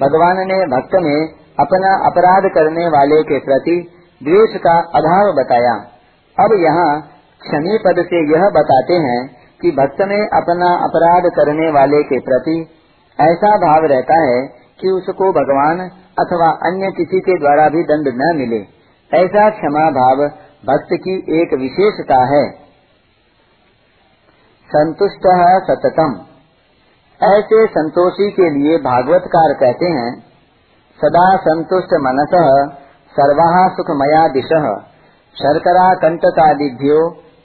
भगवान 0.00 0.40
ने 0.46 0.56
भक्त 0.68 0.94
में 1.02 1.18
अपना 1.58 1.90
अपराध 2.06 2.48
करने 2.54 2.86
वाले 2.88 3.22
के 3.22 3.38
प्रति 3.40 3.76
द्वेष 4.20 4.56
का 4.60 4.78
अभाव 4.98 5.32
बताया। 5.32 5.74
अब 6.40 6.50
यहाँ 6.52 7.00
क्षमी 7.40 7.78
पद 7.78 8.04
से 8.06 8.32
यह 8.32 8.48
बताते 8.48 8.94
हैं 8.94 9.36
कि 9.60 9.70
भक्त 9.70 10.00
में 10.00 10.28
अपना 10.28 10.70
अपराध 10.76 11.22
करने 11.22 11.70
वाले 11.70 12.02
के 12.02 12.18
प्रति 12.18 12.66
ऐसा 13.20 13.56
भाव 13.56 13.84
रहता 13.84 14.20
है 14.20 14.46
कि 14.80 14.88
उसको 14.90 15.32
भगवान 15.32 15.90
अथवा 16.20 16.48
अन्य 16.50 16.90
किसी 16.96 17.20
के 17.20 17.38
द्वारा 17.38 17.68
भी 17.68 17.82
दंड 17.82 18.08
न 18.08 18.36
मिले। 18.36 18.60
ऐसा 19.18 19.50
क्षमा 19.50 19.90
भाव 19.90 20.16
भक्त 20.66 20.88
की 20.92 21.42
एक 21.42 21.54
विशेषता 21.54 22.24
है। 22.24 22.50
संतुष्ट 24.66 25.22
सततम। 25.70 26.18
ऐसे 27.26 27.66
संतोषी 27.66 28.30
के 28.30 28.50
लिए 28.50 28.78
भागवतकार 28.78 29.52
कहते 29.54 29.86
हैं, 29.86 30.20
सदा 30.98 31.36
संतुष्ट 31.36 31.94
मनस, 31.94 32.34
सर्वा 33.12 33.68
सुखमया 33.68 34.28
दिश। 34.28 34.48
शर्करा 35.34 35.94
कंटकादिभ्यो 35.94 36.98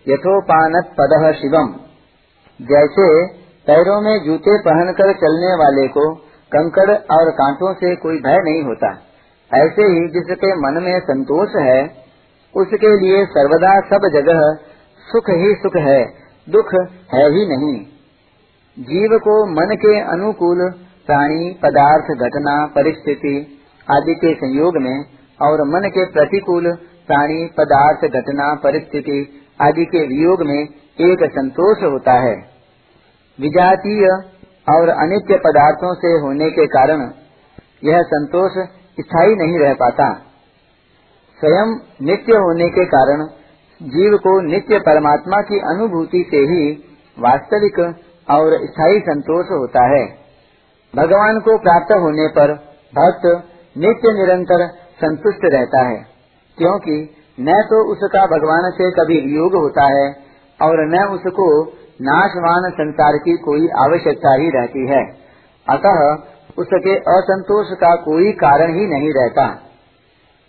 यथोपान 0.08 0.81
पद 0.98 1.34
शिवम। 1.41 1.69
जैसे 2.62 3.27
पैरों 3.67 4.01
में 4.01 4.25
जूते 4.25 4.58
पहनकर 4.60 5.13
चलने 5.13 5.55
वाले 5.55 5.88
को 5.88 6.15
कंकड़ 6.55 6.89
और 6.91 7.31
कांटों 7.31 7.74
से 7.74 7.96
कोई 7.96 8.17
भय 8.17 8.38
नहीं 8.38 8.63
होता। 8.63 8.89
ऐसे 9.53 9.81
ही 9.81 10.08
जिसके 10.08 10.55
मन 10.55 10.84
में 10.84 11.00
संतोष 11.00 11.50
है, 11.55 11.84
उसके 12.55 12.98
लिए 13.00 13.25
सर्वदा 13.25 13.79
सब 13.79 14.10
जगह 14.13 14.58
सुख 15.12 15.29
ही 15.29 15.53
सुख 15.55 15.75
है, 15.75 16.05
दुख 16.50 16.74
है 17.13 17.25
ही 17.29 17.46
नहीं। 17.46 17.86
जीव 18.79 19.17
को 19.17 19.46
मन 19.46 19.75
के 19.75 20.00
अनुकूल 20.00 20.72
प्राणी, 21.05 21.60
पदार्थ, 21.63 22.05
घटना, 22.22 22.65
परिस्थिति 22.65 23.60
आदि 23.91 24.15
के 24.15 24.34
संयोग 24.34 24.77
में 24.77 25.05
और 25.41 25.67
मन 25.67 25.89
के 25.89 26.05
प्रतिकूल 26.05 26.77
प्राणी 27.09 27.45
पदार्थ 27.57 28.05
घटना 28.13 28.53
परिस्थिति 28.63 29.19
आदि 29.59 29.85
के 29.85 30.05
वियोग 30.07 30.41
में 30.47 30.59
एक 31.03 31.23
संतोष 31.31 31.83
होता 31.83 32.13
है। 32.19 32.35
विजातीय 33.39 34.07
और 34.67 34.89
अनित्य 34.97 35.37
पदार्थों 35.37 35.93
से 35.95 36.11
होने 36.19 36.49
के 36.51 36.65
कारण 36.67 37.03
यह 37.83 38.01
संतोष 38.07 38.57
स्थायी 38.99 39.35
नहीं 39.35 39.59
रह 39.59 39.73
पाता। 39.73 40.07
स्वयं 41.39 41.73
नित्य 42.01 42.37
होने 42.37 42.69
के 42.69 42.85
कारण 42.85 43.25
जीव 43.81 44.17
को 44.17 44.33
नित्य 44.41 44.79
परमात्मा 44.79 45.41
की 45.41 45.59
अनुभूति 45.67 46.23
से 46.31 46.41
ही 46.45 46.63
वास्तविक 47.17 47.79
और 48.27 48.57
स्थायी 48.63 48.99
संतोष 48.99 49.51
होता 49.51 49.85
है। 49.89 50.03
भगवान 50.93 51.39
को 51.39 51.57
प्राप्त 51.57 51.91
होने 52.01 52.27
पर 52.27 52.53
भक्त 52.93 53.25
नित्य 53.77 54.13
निरंतर 54.13 54.67
संतुष्ट 55.01 55.45
रहता 55.45 55.81
है। 55.87 55.97
क्योंकि 56.59 56.97
न 57.41 57.61
तो 57.65 57.77
उसका 57.91 58.25
भगवान 58.27 58.69
से 58.71 58.89
कभी 58.91 59.19
वियोग 59.21 59.53
होता 59.55 59.83
है, 59.89 60.07
और 60.59 60.81
न 60.87 61.03
उसको 61.09 61.47
नाशवान 62.01 62.69
संसार 62.71 63.17
की 63.17 63.35
कोई 63.37 63.67
आवश्यकता 63.79 64.33
ही 64.33 64.49
रहती 64.49 64.85
है। 64.87 65.01
अतः 65.67 65.99
उसके 66.57 66.95
असंतोष 67.11 67.71
का 67.77 67.95
कोई 68.03 68.31
कारण 68.39 68.73
ही 68.73 68.85
नहीं 68.87 69.11
रहता। 69.13 69.45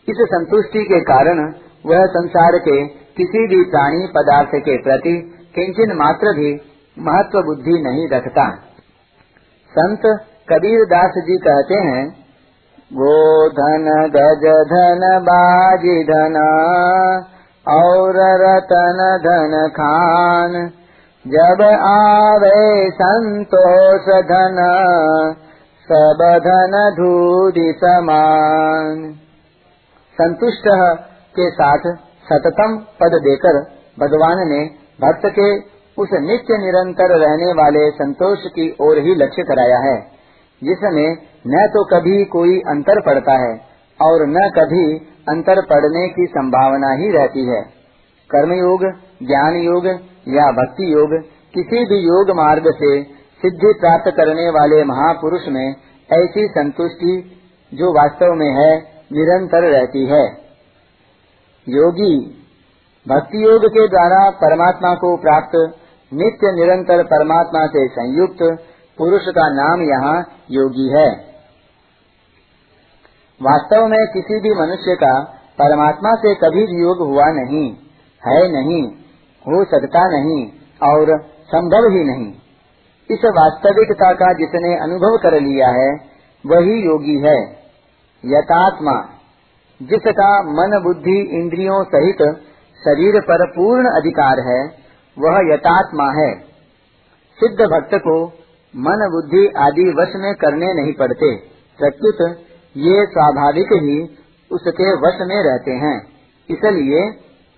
इस 0.09 0.23
संतुष्टि 0.29 0.85
के 0.85 1.01
कारण 1.01 1.43
वह 1.87 2.05
संसार 2.07 2.59
के 2.59 2.77
किसी 3.17 3.47
भी 3.47 3.63
प्राणी 3.65 4.07
पदार्थ 4.17 4.55
के 4.61 4.77
प्रति 4.83 5.13
किंचन 5.55 5.93
मात्र 5.97 6.33
भी 6.37 6.51
महत्व 6.97 7.43
बुद्धि 7.43 7.77
नहीं 7.83 8.09
रखता। 8.09 8.47
संत 9.73 10.07
कबीर 10.49 10.85
दास 10.85 11.19
जी 11.27 11.37
कहते 11.39 11.81
हैं 11.87 12.03
गो 12.91 13.17
धन 13.49 13.85
गज 14.15 14.45
धन 14.71 15.03
बाजी 15.23 15.97
धन 16.05 16.37
और 17.67 18.17
रतन 18.41 19.03
धन 19.19 19.55
खान 19.69 20.57
जब 21.25 21.63
आवे 21.89 22.91
संतोष 22.91 24.11
धन 24.25 24.59
सब 25.89 26.27
धन 26.45 26.77
धूरी 26.97 27.73
समान। 27.79 29.09
संतुष्ट 30.19 30.69
के 31.35 31.51
साथ 31.51 31.91
सततम 32.27 32.79
पद 33.01 33.21
देकर 33.23 33.65
भगवान 34.01 34.47
ने 34.49 34.63
भक्त 35.01 35.33
के 35.39 35.51
उस 35.99 36.21
नित्य 36.23 36.59
निरंतर 36.59 37.19
रहने 37.19 37.53
वाले 37.53 37.91
संतोष 37.91 38.39
की 38.51 38.71
ओर 38.81 38.99
ही 38.99 39.15
लक्ष्य 39.15 39.43
कराया 39.43 39.79
है। 39.79 39.99
जिसमें 40.63 41.09
न 41.47 41.67
तो 41.67 41.85
कभी 41.85 42.25
कोई 42.25 42.59
अंतर 42.69 43.01
पड़ता 43.01 43.37
है 43.39 43.53
और 44.01 44.27
न 44.29 44.49
कभी 44.57 44.87
अंतर 45.29 45.61
पड़ने 45.67 46.07
की 46.09 46.27
संभावना 46.27 46.91
ही 46.95 47.11
रहती 47.11 47.45
है। 47.47 47.61
कर्मयोग 48.31 48.85
ज्ञान 49.23 49.57
योग 49.57 49.87
या 50.29 50.51
भक्ति 50.53 50.93
योग 50.93 51.15
किसी 51.55 51.85
भी 51.85 51.99
योग 51.99 52.31
मार्ग 52.37 52.69
से 52.75 52.91
सिद्धि 53.41 53.73
प्राप्त 53.81 54.11
करने 54.17 54.49
वाले 54.51 54.85
महापुरुष 54.85 55.49
में 55.49 55.67
ऐसी 56.11 56.47
संतुष्टि 56.49 57.15
जो 57.73 57.93
वास्तव 57.93 58.35
में 58.35 58.51
है, 58.51 58.71
निरंतर 59.13 59.67
रहती 59.71 60.05
है। 60.07 60.25
योगी 61.67 62.15
भक्ति 63.07 63.45
योग 63.45 63.67
के 63.67 63.87
द्वारा 63.89 64.19
परमात्मा 64.41 64.95
को 64.95 65.17
प्राप्त, 65.17 65.57
नित्य 66.13 66.53
निरंतर 66.55 67.03
परमात्मा 67.05 67.67
से 67.67 67.87
संयुक्त 67.89 68.43
पुरुष 69.01 69.23
का 69.29 69.49
नाम 69.49 69.83
यहाँ 69.83 70.17
योगी 70.51 70.89
है। 70.89 71.09
वास्तव 73.43 73.87
में 73.87 74.07
किसी 74.13 74.41
भी 74.41 74.51
मनुष्य 74.51 74.95
का 74.95 75.21
परमात्मा 75.59 76.15
से 76.15 76.35
कभी 76.35 76.83
योग 76.83 76.99
हुआ 76.99 77.25
नहीं, 77.25 77.77
है 78.23 78.53
नहीं, 78.53 78.83
हो 79.45 79.65
सकता 79.65 80.03
नहीं 80.09 80.47
और 80.83 81.23
संभव 81.23 81.89
ही 81.91 82.05
नहीं। 82.05 82.33
इस 83.11 83.25
वास्तविकता 83.25 84.13
का 84.13 84.33
जिसने 84.33 84.75
अनुभव 84.77 85.17
कर 85.17 85.41
लिया 85.41 85.69
है, 85.69 85.91
वही 86.47 86.85
योगी 86.87 87.19
है, 87.19 87.39
यथात्मा, 88.25 89.09
जिसका 89.83 90.43
मन 90.43 90.81
बुद्धि 90.85 91.21
इंद्रियों 91.41 91.85
सहित 91.85 92.23
शरीर 92.81 93.21
पर 93.21 93.47
पूर्ण 93.51 93.85
अधिकार 93.85 94.41
है, 94.41 94.61
वह 95.19 95.55
यथात्मा 95.55 96.11
है। 96.21 96.35
सिद्ध 97.39 97.61
भक्त 97.61 97.95
को 97.95 98.33
मन 98.75 99.09
बुद्धि 99.13 99.47
आदि 99.59 99.85
वश 99.99 100.13
में 100.17 100.33
करने 100.35 100.73
नहीं 100.75 100.93
पड़ते। 100.93 101.31
प्रत्युत 101.79 102.21
ये 102.77 103.05
स्वाभाविक 103.07 103.73
ही 103.83 103.97
उसके 104.51 104.93
वश 104.97 105.19
में 105.29 105.39
रहते 105.43 105.73
हैं। 105.79 105.97
इसलिए 106.49 107.01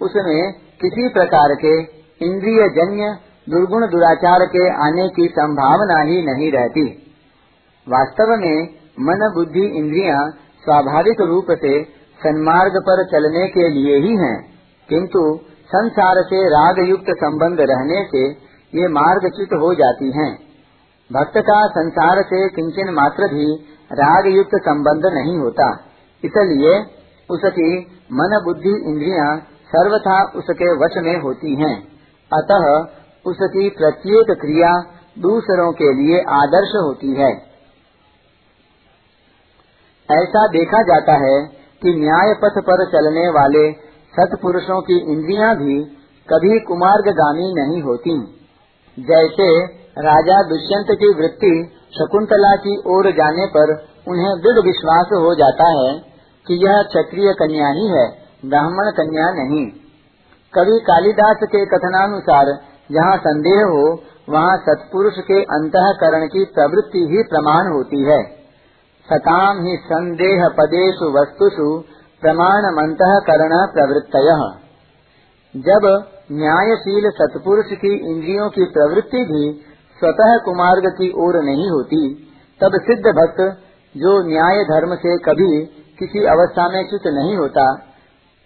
उसमें 0.00 0.52
किसी 0.80 1.08
प्रकार 1.08 1.54
के 1.54 1.74
इंद्रिय 2.20 2.68
जन्य 2.68 3.10
दुर्गुण 3.48 3.86
दुराचार 3.86 4.44
के 4.46 4.68
आने 4.86 5.08
की 5.08 5.26
संभावना 5.28 6.00
ही 6.02 6.22
नहीं 6.22 6.50
रहती। 6.52 6.84
वास्तव 7.86 8.36
में 8.36 8.68
मन 9.00 9.30
बुद्धि 9.34 9.64
इंद्रियाँ 9.78 10.22
स्वाभाविक 10.64 11.20
रूप 11.20 11.46
से 11.50 11.82
सन्मार्ग 12.20 12.76
पर 12.80 13.04
चलने 13.04 13.46
के 13.48 13.68
लिए 13.68 13.96
ही 13.98 14.16
हैं, 14.16 14.36
किंतु 14.88 15.22
संसार 15.66 16.22
से 16.22 16.42
राग 16.48 16.78
युक्त 16.88 17.10
संबंध 17.16 17.60
रहने 17.60 18.02
से 18.06 18.22
ये 18.72 18.88
मार्गच्युत 18.88 19.54
हो 19.62 19.74
जाती 19.74 20.10
हैं। 20.10 20.30
भक्त 21.12 21.38
का 21.38 21.66
संसार 21.66 22.22
से 22.22 22.48
किंचन 22.48 22.92
मात्र 22.94 23.28
भी 23.34 23.54
राग 23.92 24.26
युक्त 24.26 24.50
संबंध 24.54 25.06
नहीं 25.06 25.38
होता। 25.38 25.70
इसलिए 26.24 26.86
उसकी 27.30 27.78
मन 28.12 28.40
बुद्धि 28.44 28.74
इंद्रियाँ 28.86 29.38
सर्वथा 29.66 30.22
उसके 30.24 30.72
वश 30.76 30.96
में 30.96 31.20
होती 31.20 31.54
हैं। 31.54 31.74
अतः 32.32 32.66
उसकी 33.30 33.68
प्रत्येक 33.68 34.30
क्रिया 34.40 34.72
दूसरों 35.18 35.72
के 35.72 35.94
लिए 35.94 36.20
आदर्श 36.28 36.72
होती 36.76 37.14
है। 37.14 37.32
ऐसा 40.08 40.46
देखा 40.46 40.82
जाता 40.82 41.12
है 41.12 41.46
कि 41.82 41.94
न्याय 41.94 42.34
पथ 42.34 42.62
पर 42.62 42.84
चलने 42.86 43.28
वाले 43.28 43.72
सत्पुरुषों 44.14 44.80
की 44.82 44.98
इंद्रियाँ 45.12 45.56
भी 45.56 45.84
कभी 46.28 46.58
कुमार्गामी 46.60 47.52
नहीं 47.54 47.82
होती। 47.82 48.18
जैसे 48.98 49.81
राजा 49.98 50.42
दुष्यंत 50.42 50.86
की 50.90 51.14
वृत्ति 51.14 51.78
शकुंतला 51.98 52.56
की 52.56 52.82
ओर 52.86 53.10
जाने 53.10 53.46
पर 53.46 53.72
उन्हें 54.08 54.40
दृढ़ 54.40 54.64
विश्वास 54.64 55.06
हो 55.12 55.34
जाता 55.34 55.68
है 55.68 55.98
कि 56.46 56.54
यह 56.66 56.82
क्षत्रिय 56.82 57.32
कन्या 57.32 57.68
ही 57.68 57.86
है, 57.86 58.08
ब्राह्मण 58.44 58.90
कन्या 58.90 59.30
नहीं। 59.30 59.66
कवि 60.54 60.80
कालिदास 60.86 61.36
के 61.44 61.66
कथनानुसार, 61.66 62.46
जहाँ 62.92 63.16
संदेह 63.16 63.64
हो, 63.64 64.02
वहाँ 64.28 64.56
सत्पुरुष 64.56 65.14
के 65.18 65.42
अंतकरण 65.42 66.26
की 66.26 66.44
प्रवृत्ति 66.44 66.98
ही 66.98 67.22
प्रमाण 67.22 67.72
होती 67.72 68.04
है। 68.04 68.22
सताम 69.12 69.66
ही 69.66 69.76
संदेह 69.76 70.48
पदेशु 70.48 71.20
वस्तुषु 71.20 71.82
प्रमाण 72.20 72.62
करण 73.20 73.66
प्रवृत्त 73.66 74.16
जब 75.56 76.04
न्यायशील 76.32 77.10
सत्पुरुष 77.10 77.66
की 77.66 78.14
इंद्रियों 78.14 78.50
की 78.50 78.64
प्रवृत्ति 78.64 79.18
भी 79.18 79.71
स्वतः 79.98 80.36
कुमार्ग 80.36 80.86
की 80.86 81.12
ओर 81.12 81.44
नहीं 81.44 81.70
होती, 81.70 82.14
तब 82.60 82.70
सिद्ध 82.74 83.06
भक्त, 83.06 83.58
जो 83.96 84.22
न्याय 84.28 84.64
धर्म 84.64 84.94
से 84.94 85.18
कभी 85.18 85.64
किसी 85.98 86.24
अवस्था 86.24 86.68
में 86.68 86.88
च्युत 86.88 87.06
नहीं 87.06 87.36
होता, 87.36 87.72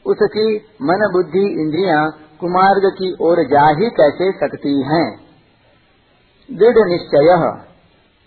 उसकी 0.06 0.56
मन 0.82 1.10
बुद्धि 1.12 1.62
इंद्रियाँ 1.62 2.10
कुमार्ग 2.40 2.92
की 2.92 3.16
ओर 3.20 3.36
जा 3.44 3.68
ही 3.68 3.90
कैसे 3.90 4.32
सकती 4.32 4.82
हैं? 4.82 5.16
दृढ़ 6.50 6.88
निश्चय। 6.88 7.52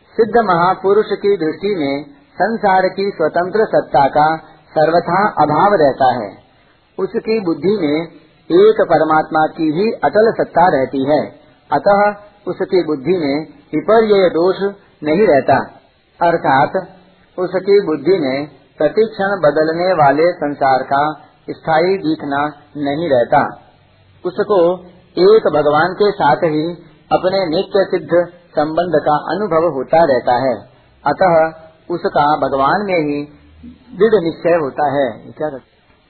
सिद्ध 0.09 0.37
महापुरुष 0.37 1.05
की 1.05 1.37
दृष्टि 1.37 1.75
में 1.75 2.03
संसार 2.33 2.87
की 2.87 3.09
स्वतंत्र 3.09 3.65
सत्ता 3.65 4.07
का 4.07 4.37
सर्वथा 4.77 5.27
अभाव 5.27 5.73
रहता 5.73 6.13
है। 6.13 6.37
उसकी 6.99 7.39
बुद्धि 7.39 7.77
में 7.81 8.01
एक 8.51 8.81
परमात्मा 8.81 9.47
की 9.47 9.71
ही 9.71 9.91
अटल 9.91 10.31
सत्ता 10.31 10.67
रहती 10.67 11.05
है। 11.09 11.25
अतः 11.71 12.28
उसकी 12.47 12.83
बुद्धि 12.83 13.17
में 13.17 13.45
विपर्य 13.47 14.29
दोष 14.29 14.55
नहीं 15.03 15.27
रहता। 15.27 15.57
अर्थात, 16.27 16.69
उसकी 17.39 17.85
बुद्धि 17.85 18.19
में 18.19 18.47
प्रतिक्षण 18.77 19.39
बदलने 19.39 19.93
वाले 19.93 20.31
संसार 20.31 20.83
का 20.83 21.13
स्थायी 21.49 21.97
दिखना 21.97 22.47
नहीं 22.77 23.09
रहता। 23.09 23.47
उसको 24.25 24.85
एक 25.17 25.53
भगवान 25.53 25.93
के 25.93 26.11
साथ 26.11 26.35
ही 26.35 26.73
अपने 27.11 27.49
नित्य 27.49 27.85
सिद्ध 27.85 28.27
संबंध 28.31 28.91
का 28.95 29.15
अनुभव 29.15 29.73
होता 29.73 30.03
रहता 30.03 30.35
है। 30.35 30.55
अतः 31.05 31.51
उसका 31.93 32.37
भगवान 32.37 32.85
में 32.85 32.99
ही 32.99 33.23
दृढ़ 33.97 34.23
निश्चय 34.23 34.55
होता 34.55 34.85
है? 34.85 35.27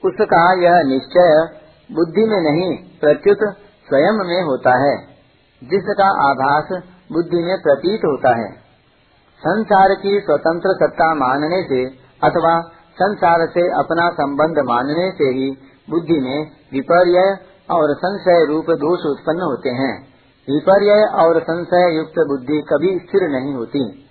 उसका 0.04 0.52
यह 0.52 0.82
निश्चय 0.82 1.48
बुद्धि 1.94 2.24
में 2.24 2.40
नहीं, 2.40 2.76
प्रत्युत 2.76 3.38
स्वयं 3.88 4.28
में 4.28 4.42
होता 4.42 4.70
है। 4.70 5.09
जिसका 5.64 6.30
आभास 6.30 6.82
बुद्धि 7.12 7.42
में 7.42 7.56
प्रतीत 7.62 8.00
होता 8.00 8.36
है। 8.36 8.52
संसार 9.38 9.88
की 10.02 10.20
स्वतंत्र 10.20 10.74
सत्ता 10.82 11.14
मानने 11.14 11.62
से 11.62 11.84
अथवा 12.28 12.60
संसार 12.94 13.46
से 13.46 13.60
अपना 13.60 14.10
संबंध 14.10 14.58
मानने 14.58 15.10
से 15.10 15.24
ही 15.24 15.50
बुद्धि 15.90 16.20
में 16.20 16.50
विपर्य 16.72 17.38
और 17.70 17.94
संशय 17.94 18.46
रूप 18.48 18.64
दोष 18.64 19.00
उत्पन्न 19.06 19.40
होते 19.40 19.70
हैं। 19.70 20.08
विपर्य 20.50 21.08
और 21.14 21.40
संशय 21.40 21.96
युक्त 21.96 22.14
बुद्धि 22.18 22.62
कभी 22.62 22.98
स्थिर 22.98 23.28
नहीं 23.28 23.54
होती। 23.54 24.08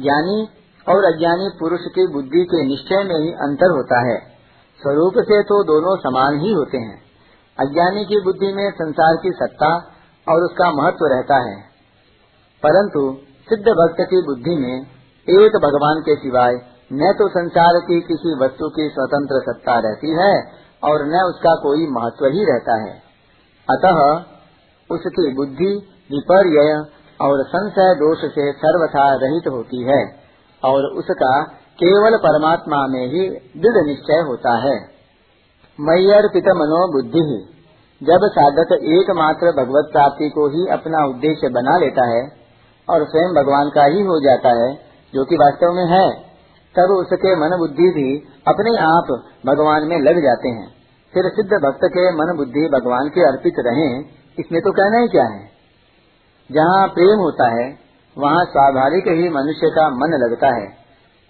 ज्ञानी 0.00 0.48
और 0.88 1.14
अज्ञानी 1.14 1.50
पुरुष 1.60 1.80
की 1.80 2.06
बुद्धि 2.06 2.44
के 2.44 2.66
निश्चय 2.66 2.96
में 2.96 3.20
ही 3.20 3.32
अंतर 3.32 3.70
होता 3.70 4.08
है। 4.08 4.18
स्वरूप 4.82 5.12
से 5.18 5.42
तो 5.42 5.64
दोनों 5.64 5.96
समान 5.96 6.40
ही 6.40 6.52
होते 6.52 6.78
हैं। 6.78 7.02
अज्ञानी 7.60 8.04
की 8.04 8.20
बुद्धि 8.24 8.52
में 8.52 8.70
संसार 8.70 9.16
की 9.22 9.30
सत्ता 9.30 9.91
और 10.28 10.42
उसका 10.42 10.70
महत्व 10.70 11.06
रहता 11.06 11.36
है। 11.50 11.56
परंतु 12.62 13.16
सिद्ध 13.48 13.64
भक्त 13.64 13.96
की 14.00 14.22
बुद्धि 14.22 14.56
में 14.56 14.80
एक 15.28 15.56
भगवान 15.56 16.00
के 16.00 16.16
सिवाय 16.16 16.54
न 16.92 17.14
तो 17.18 17.28
संसार 17.28 17.80
की 17.80 18.00
किसी 18.00 18.44
वस्तु 18.44 18.68
की 18.68 18.88
स्वतंत्र 18.88 19.40
सत्ता 19.40 19.78
रहती 19.78 20.10
है 20.10 20.42
और 20.84 21.04
न 21.04 21.14
उसका 21.14 21.54
कोई 21.54 21.86
महत्व 21.86 22.26
ही 22.26 22.44
रहता 22.44 22.76
है। 22.82 23.02
अतः 23.70 24.24
उसकी 24.94 25.34
बुद्धि 25.34 25.88
विपर्य 26.10 26.86
और 27.20 27.44
संशय 27.44 27.94
दोष 27.94 28.18
से 28.18 28.52
सर्वथा 28.52 29.14
रहित 29.14 29.48
होती 29.48 29.82
है 29.82 30.16
और 30.64 30.84
उसका 30.84 31.42
केवल 31.72 32.16
परमात्मा 32.16 32.86
में 32.86 33.06
ही 33.06 33.30
दृढ़ 33.30 33.86
निश्चय 33.86 34.24
होता 34.28 34.58
है। 34.58 34.92
मैयर्पित 35.80 36.44
मनोबुद्धि 36.48 37.48
जब 38.02 38.20
साधक 38.24 38.72
एकमात्र 38.72 39.50
भगवत 39.52 39.88
प्राप्ति 39.92 40.30
को 40.30 40.48
ही 40.48 40.66
अपना 40.66 41.04
उद्देश्य 41.04 41.48
बना 41.48 41.78
लेता 41.78 42.06
है 42.08 42.32
और 42.88 43.04
स्वयं 43.04 43.34
भगवान 43.34 43.68
का 43.68 43.84
ही 43.84 44.02
हो 44.02 44.20
जाता 44.20 44.48
है, 44.48 44.74
जो 45.14 45.24
कि 45.24 45.36
वास्तव 45.36 45.72
में 45.72 45.86
है, 45.86 46.10
तब 46.74 46.90
उसके 46.90 47.36
मन 47.36 47.58
बुद्धि 47.58 47.90
भी 47.90 48.22
अपने 48.48 48.76
आप 48.76 49.22
भगवान 49.46 49.82
में 49.82 49.98
लग 49.98 50.22
जाते 50.22 50.48
हैं। 50.48 50.68
फिर 51.14 51.22
सिद्ध 51.28 51.50
भक्त 51.50 51.80
के 51.84 52.10
मन 52.10 52.36
बुद्धि 52.36 52.68
भगवान 52.68 53.08
के 53.08 53.20
अर्पित 53.20 53.54
रहे, 53.58 53.98
इसमें 54.38 54.62
तो 54.62 54.72
कहना 54.72 54.98
ही 54.98 55.08
क्या 55.08 55.24
है? 55.24 55.50
जहाँ 56.52 56.88
प्रेम 56.88 57.18
होता 57.18 57.48
है, 57.48 57.78
वहाँ 58.18 58.44
स्वाभाविक 58.44 59.08
ही 59.08 59.28
मनुष्य 59.28 59.70
का 59.70 59.90
मन 59.90 60.18
लगता 60.24 60.46
है, 60.46 60.68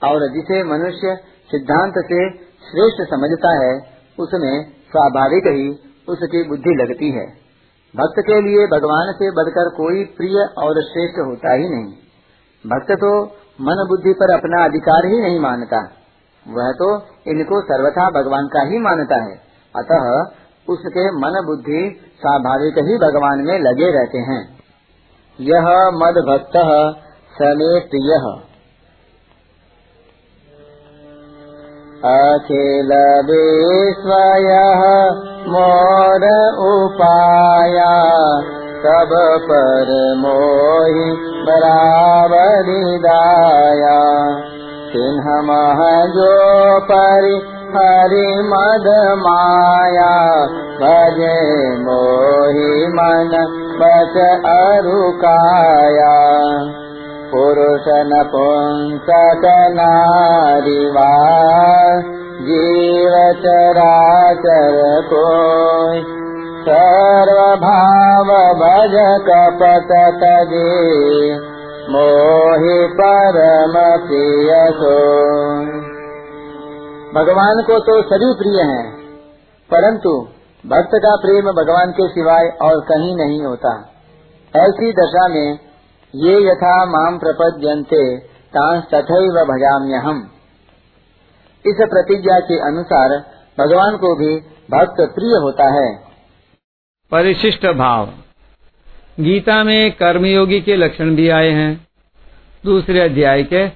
और 0.03 0.33
जिसे 0.33 0.65
मनुष्य 0.65 1.17
सिद्धांत 1.51 1.95
से 1.97 2.31
श्रेष्ठ 2.39 3.11
समझता 3.11 3.67
है, 3.67 3.79
उसमें 4.21 4.65
स्वाभाविक 4.65 5.43
ही 5.47 5.92
उसकी 6.09 6.49
बुद्धि 6.49 6.71
लगती 6.71 7.11
है। 7.11 7.27
भक्त 7.97 8.23
के 8.27 8.41
लिए 8.41 8.67
भगवान 8.67 9.13
से 9.13 9.31
बढ़कर 9.31 9.69
कोई 9.69 10.05
प्रिय 10.05 10.49
और 10.59 10.83
श्रेष्ठ 10.83 11.19
होता 11.19 11.53
ही 11.53 11.69
नहीं। 11.69 11.93
भक्त 12.67 12.93
तो 12.93 13.25
मन 13.61 13.87
बुद्धि 13.89 14.13
पर 14.13 14.35
अपना 14.35 14.65
अधिकार 14.65 15.07
ही 15.07 15.21
नहीं 15.21 15.41
मानता। 15.41 15.79
वह 16.49 16.73
तो 16.73 16.97
इनको 17.31 17.61
सर्वथा 17.61 18.11
भगवान 18.11 18.47
का 18.47 18.63
ही 18.63 18.79
मानता 18.79 19.23
है। 19.23 19.35
अतः 19.77 20.23
उसके 20.73 21.13
मन 21.13 21.43
बुद्धि 21.47 22.01
स्वाभाविक 22.21 22.79
ही 22.79 22.97
भगवान 22.97 23.39
में 23.39 23.59
लगे 23.59 23.91
रहते 23.91 24.19
हैं। 24.19 24.59
यह 25.41 25.91
मद 25.95 26.15
भक्त 26.29 26.57
समे 27.39 27.81
प्रिय। 27.81 28.52
अखिल 32.05 32.89
विश्वयः 33.27 34.81
मोर 35.49 36.25
उपाया। 36.59 37.93
सब 38.83 39.11
पर 39.51 40.15
मोहि 40.17 41.11
बराबरी 41.47 42.99
दाया। 42.99 44.01
सिंह 44.93 45.25
मह 45.25 46.07
जो 46.07 46.81
परि 46.81 47.53
हरि 47.77 48.43
मद 48.43 49.15
माया। 49.19 50.47
भजे 50.83 51.77
मोहि 51.77 52.89
मन 52.89 53.31
बच 53.81 54.45
अरुकाया 54.47 56.13
पुरुष 57.33 57.87
नपुंसक 58.09 59.45
नारिवा 59.75 61.05
जीव 62.41 63.15
चराचर 63.39 64.77
को 65.07 65.23
सर्वभाव 66.67 68.35
भज 68.61 68.99
कपट 69.29 69.95
तजे 70.21 70.75
मोहि 71.89 72.77
परम 73.01 73.81
प्रिय 74.05 74.53
भगवान 77.15 77.63
को 77.63 77.79
तो 77.87 77.97
सभी 78.03 78.31
प्रिय 78.35 78.63
हैं, 78.63 78.85
परंतु 79.71 80.13
भक्त 80.65 80.95
का 81.03 81.17
प्रेम 81.17 81.51
भगवान 81.55 81.91
के 81.91 82.09
सिवाय 82.09 82.47
और 82.63 82.81
कहीं 82.89 83.17
नहीं 83.17 83.43
होता। 83.45 83.77
ऐसी 84.55 84.93
दशा 84.93 85.29
में 85.29 85.59
ये 86.15 86.47
यथा 86.47 86.87
माम 86.87 87.19
प्रपद्यन्ते 87.19 88.19
तथैव 88.87 89.45
भजाम्यहम। 89.45 90.31
इस 91.67 91.77
प्रतिज्ञा 91.81 92.41
के 92.41 92.55
अनुसार 92.55 93.09
भगवान 93.59 93.97
को 93.97 94.17
भी 94.17 94.37
भक्त 94.71 94.97
प्रिय 95.01 95.33
होता 95.33 95.65
है। 95.65 95.97
परिशिष्ट 97.11 97.67
भाव। 97.67 98.07
गीता 99.21 99.65
में 99.65 99.93
कर्मयोगी 99.93 100.61
के 100.61 100.77
लक्षण 100.77 101.17
भी 101.17 101.29
आए 101.29 101.51
हैं। 101.51 101.87
दूसरे 102.65 103.01
अध्याय 103.01 103.43
के 103.43 103.69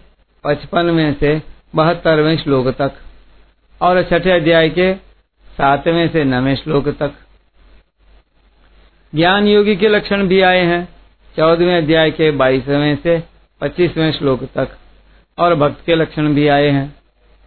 पचपनवें 0.45 1.15
से 1.15 1.43
बहत्तरवें 1.75 2.37
श्लोक 2.37 2.69
तक 2.69 2.93
और 3.83 4.03
छठे 4.03 4.31
अध्याय 4.31 4.69
के 4.69 4.95
सातवें 5.47 6.09
से 6.09 6.25
नवे 6.25 6.57
श्लोक 6.57 6.89
तक। 6.89 7.13
ज्ञान 9.15 9.47
योगी 9.47 9.77
के 9.77 9.89
लक्षण 9.89 10.29
भी 10.29 10.41
आए 10.41 10.61
हैं। 10.61 10.96
चौदहवें 11.37 11.79
अध्याय 11.79 12.11
के 12.11 12.31
बाईसवें 12.31 12.99
से 13.03 13.23
पच्चीसवें 13.61 14.13
श्लोक 14.13 14.45
तक। 14.45 14.69
और 15.39 15.55
भक्त 15.55 15.87
के 15.87 15.95
लक्षण 15.95 16.35
भी 16.35 16.49
आए 16.49 16.69
हैं। 16.69 16.97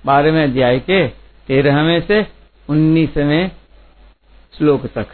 बारहवें 0.06 0.44
अध्याय 0.44 0.80
के 0.80 1.08
तेरहवें 1.48 2.02
से 2.02 2.28
उन्नीसवें 2.70 3.52
श्लोक 4.58 4.88
तक। 4.88 5.08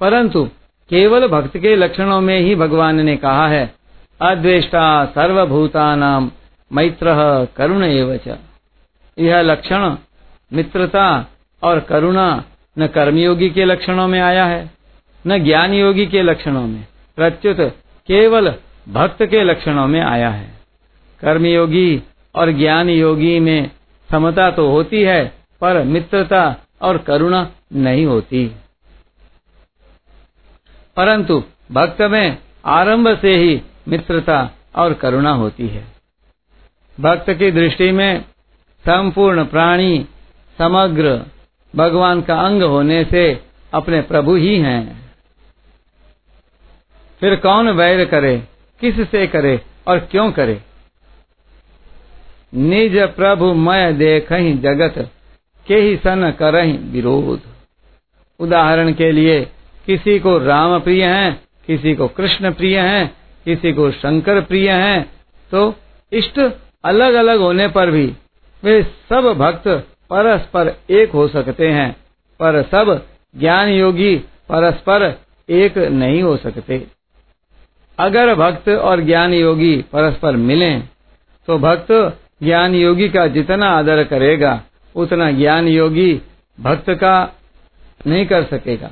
परंतु 0.00 0.44
केवल 0.90 1.28
भक्त 1.28 1.58
के 1.58 1.76
लक्षणों 1.76 2.20
में 2.20 2.40
ही 2.40 2.54
भगवान 2.54 3.00
ने 3.00 3.16
कहा 3.16 3.48
है, 3.48 3.74
अद्वेष्टा 4.20 5.06
सर्वभूतानाम 5.06 6.30
मैत्र 6.72 7.06
करुण 7.56 7.84
एवच 7.84 8.38
यह 9.18 9.40
लक्षण 9.40 9.96
मित्रता 10.52 11.26
और 11.62 11.80
करुणा 11.80 12.44
न 12.78 12.86
कर्मयोगी 12.86 13.50
के 13.50 13.64
लक्षणों 13.64 14.08
में 14.08 14.20
आया 14.20 14.44
है, 14.44 14.70
न 15.26 15.44
ज्ञान 15.44 15.74
योगी 15.74 16.06
के 16.06 16.22
लक्षणों 16.22 16.66
में। 16.66 16.86
प्रत्युत 17.16 17.60
केवल 18.06 18.54
भक्त 18.88 19.26
के 19.26 19.44
लक्षणों 19.44 19.86
में 19.86 20.00
आया 20.00 20.28
है। 20.28 20.54
कर्मयोगी 21.20 22.02
और 22.34 22.52
ज्ञान 22.52 22.90
योगी 22.90 23.40
में 23.40 23.70
समता 24.10 24.50
तो 24.50 24.70
होती 24.70 25.02
है, 25.02 25.32
पर 25.60 25.82
मित्रता 25.82 26.56
और 26.82 26.98
करुणा 26.98 27.50
नहीं 27.72 28.06
होती। 28.06 28.52
परंतु 30.96 31.44
भक्त 31.72 32.02
में 32.02 32.38
आरंभ 32.64 33.18
से 33.18 33.36
ही 33.36 33.62
मित्रता 33.88 34.50
और 34.76 34.92
करुणा 34.94 35.30
होती 35.30 35.68
है। 35.68 35.84
भक्त 37.00 37.30
की 37.30 37.50
दृष्टि 37.50 37.90
में 37.90 38.20
संपूर्ण 38.86 39.44
प्राणी 39.44 40.06
समग्र 40.58 41.22
भगवान 41.76 42.22
का 42.22 42.40
अंग 42.40 42.62
होने 42.62 43.04
से 43.04 43.42
अपने 43.74 44.00
प्रभु 44.00 44.34
ही 44.34 44.58
हैं। 44.58 45.05
फिर 47.20 47.34
कौन 47.36 47.68
वैर 47.70 48.04
करे? 48.04 48.36
किस 48.80 49.00
से 49.10 49.26
करे 49.26 49.60
और 49.88 49.98
क्यों 50.10 50.30
करे? 50.32 50.60
निज 52.54 52.96
प्रभु 53.16 53.52
मय 53.54 53.92
देख 53.92 54.32
जगत 54.62 54.94
के 55.66 55.76
ही 55.76 55.96
सन 55.96 56.30
करही 56.38 56.72
विरोध। 56.92 57.40
उदाहरण 58.40 58.92
के 58.92 59.10
लिए, 59.12 59.40
किसी 59.86 60.18
को 60.18 60.36
राम 60.38 60.78
प्रिय 60.80 61.04
है, 61.04 61.30
किसी 61.66 61.94
को 61.94 62.08
कृष्ण 62.08 62.52
प्रिय 62.52 62.78
है, 62.80 63.06
किसी 63.44 63.72
को 63.72 63.90
शंकर 63.92 64.40
प्रिय 64.40 64.70
है 64.70 65.00
तो 65.52 65.74
इष्ट 66.12 66.38
अलग 66.84 67.14
अलग 67.14 67.40
होने 67.40 67.68
पर 67.68 67.90
भी 67.90 68.06
वे 68.62 68.82
सब 69.08 69.32
भक्त 69.38 69.68
परस्पर 70.10 70.74
एक 70.90 71.10
हो 71.10 71.26
सकते 71.28 71.68
हैं, 71.68 71.92
पर 72.40 72.62
सब 72.62 73.06
ज्ञान 73.34 73.68
योगी 73.68 74.16
परस्पर 74.48 75.12
एक 75.48 75.78
नहीं 75.78 76.22
हो 76.22 76.36
सकते। 76.36 76.86
अगर 77.98 78.34
भक्त 78.34 78.68
और 78.68 79.00
ज्ञान 79.00 79.34
योगी 79.34 79.76
परस्पर 79.92 80.36
मिलें 80.38 80.88
तो 81.48 81.58
भक्त 81.58 81.92
ज्ञान 82.42 82.74
योगी 82.74 83.08
का 83.08 83.26
जितना 83.28 83.70
आदर 83.70 84.02
करेगा, 84.04 84.60
उतना 84.94 85.30
ज्ञान 85.32 85.68
योगी 85.68 86.12
भक्त 86.58 86.90
का 86.94 87.16
नहीं 88.06 88.26
कर 88.26 88.44
सकेगा। 88.44 88.90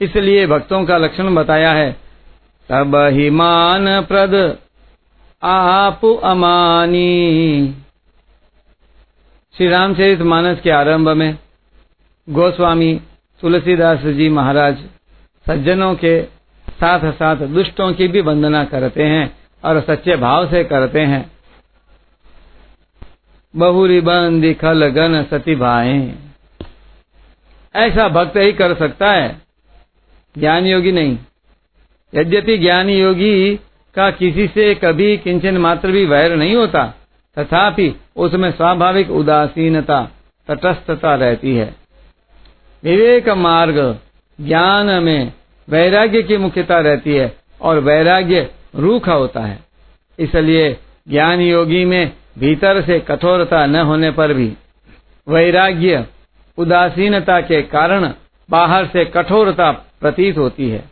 इसलिए 0.00 0.46
भक्तों 0.46 0.84
का 0.86 0.96
लक्षण 0.96 1.34
बताया 1.34 1.72
है 1.72 1.90
तब 2.68 2.94
ही 3.12 3.28
मान 3.32 3.86
प्रद 4.02 4.34
आप 5.42 6.04
अमानी। 6.24 7.74
श्री 9.54 9.68
रामचरित 9.68 10.20
मानस 10.24 10.60
के 10.60 10.70
आरंभ 10.70 11.08
में 11.08 11.38
गोस्वामी 12.28 12.94
तुलसीदास 13.42 14.04
जी 14.14 14.28
महाराज 14.28 14.84
सज्जनों 15.48 15.94
के 15.94 16.22
साथ 16.70 17.12
साथ 17.12 17.36
दुष्टों 17.36 17.92
की 17.92 18.08
भी 18.08 18.20
वंदना 18.20 18.64
करते 18.64 19.02
हैं 19.02 19.36
और 19.64 19.80
सच्चे 19.80 20.16
भाव 20.16 20.50
से 20.50 20.64
करते 20.64 21.00
हैं। 21.00 21.32
बहुरी 23.56 24.00
बंदी 24.00 24.54
खल 24.54 24.86
गन 24.86 25.22
सती 25.22 25.54
भाए। 25.54 26.14
ऐसा 27.74 28.08
भक्त 28.08 28.36
ही 28.36 28.52
कर 28.52 28.74
सकता 28.74 29.12
है। 29.12 29.42
ज्ञान 30.38 30.66
योगी 30.66 30.92
नहीं। 30.92 31.18
यद्यपि 32.14 32.58
ज्ञान 32.58 32.90
योगी 32.90 33.60
का 33.94 34.10
किसी 34.10 34.48
से 34.48 34.74
कभी 34.74 35.16
किंचन 35.16 35.58
मात्र 35.58 35.90
भी 35.90 36.06
वैर 36.06 36.36
नहीं 36.36 36.54
होता, 36.54 36.94
तथापि 37.38 38.00
उसमें 38.16 38.52
स्वाभाविक 38.52 39.10
उदासीनता, 39.10 40.08
तटस्थता 40.48 41.14
रहती 41.14 41.56
है। 41.56 41.74
विवेक 42.84 43.28
मार्ग 43.28 43.98
ज्ञान 44.40 44.86
में 44.86 45.32
वैराग्य 45.68 46.22
की 46.22 46.36
मुख्यता 46.36 46.78
रहती 46.80 47.14
है 47.14 47.32
और 47.60 47.78
वैराग्य 47.78 48.50
रूखा 48.76 49.12
होता 49.12 49.40
है। 49.40 49.58
इसलिए 50.18 50.76
ज्ञान 51.08 51.40
योगी 51.40 51.84
में 51.84 52.12
भीतर 52.38 52.82
से 52.82 52.98
कठोरता 53.00 53.64
न 53.66 53.76
होने 53.76 54.10
पर 54.10 54.32
भी 54.32 54.52
वैराग्य 55.26 56.06
उदासीनता 56.58 57.40
के 57.40 57.62
कारण 57.62 58.12
बाहर 58.48 58.86
से 58.86 59.04
कठोरता 59.04 59.70
प्रतीत 60.00 60.38
होती 60.38 60.68
है। 60.70 60.84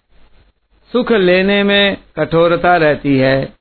सुख 0.93 1.13
लेने 1.13 1.63
में 1.63 1.97
कठोरता 2.17 2.77
रहती 2.77 3.17
है 3.19 3.53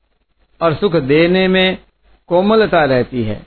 और 0.60 0.74
सुख 0.74 0.96
देने 0.96 1.46
में 1.48 1.78
कोमलता 2.28 2.84
रहती 2.84 3.22
है। 3.22 3.40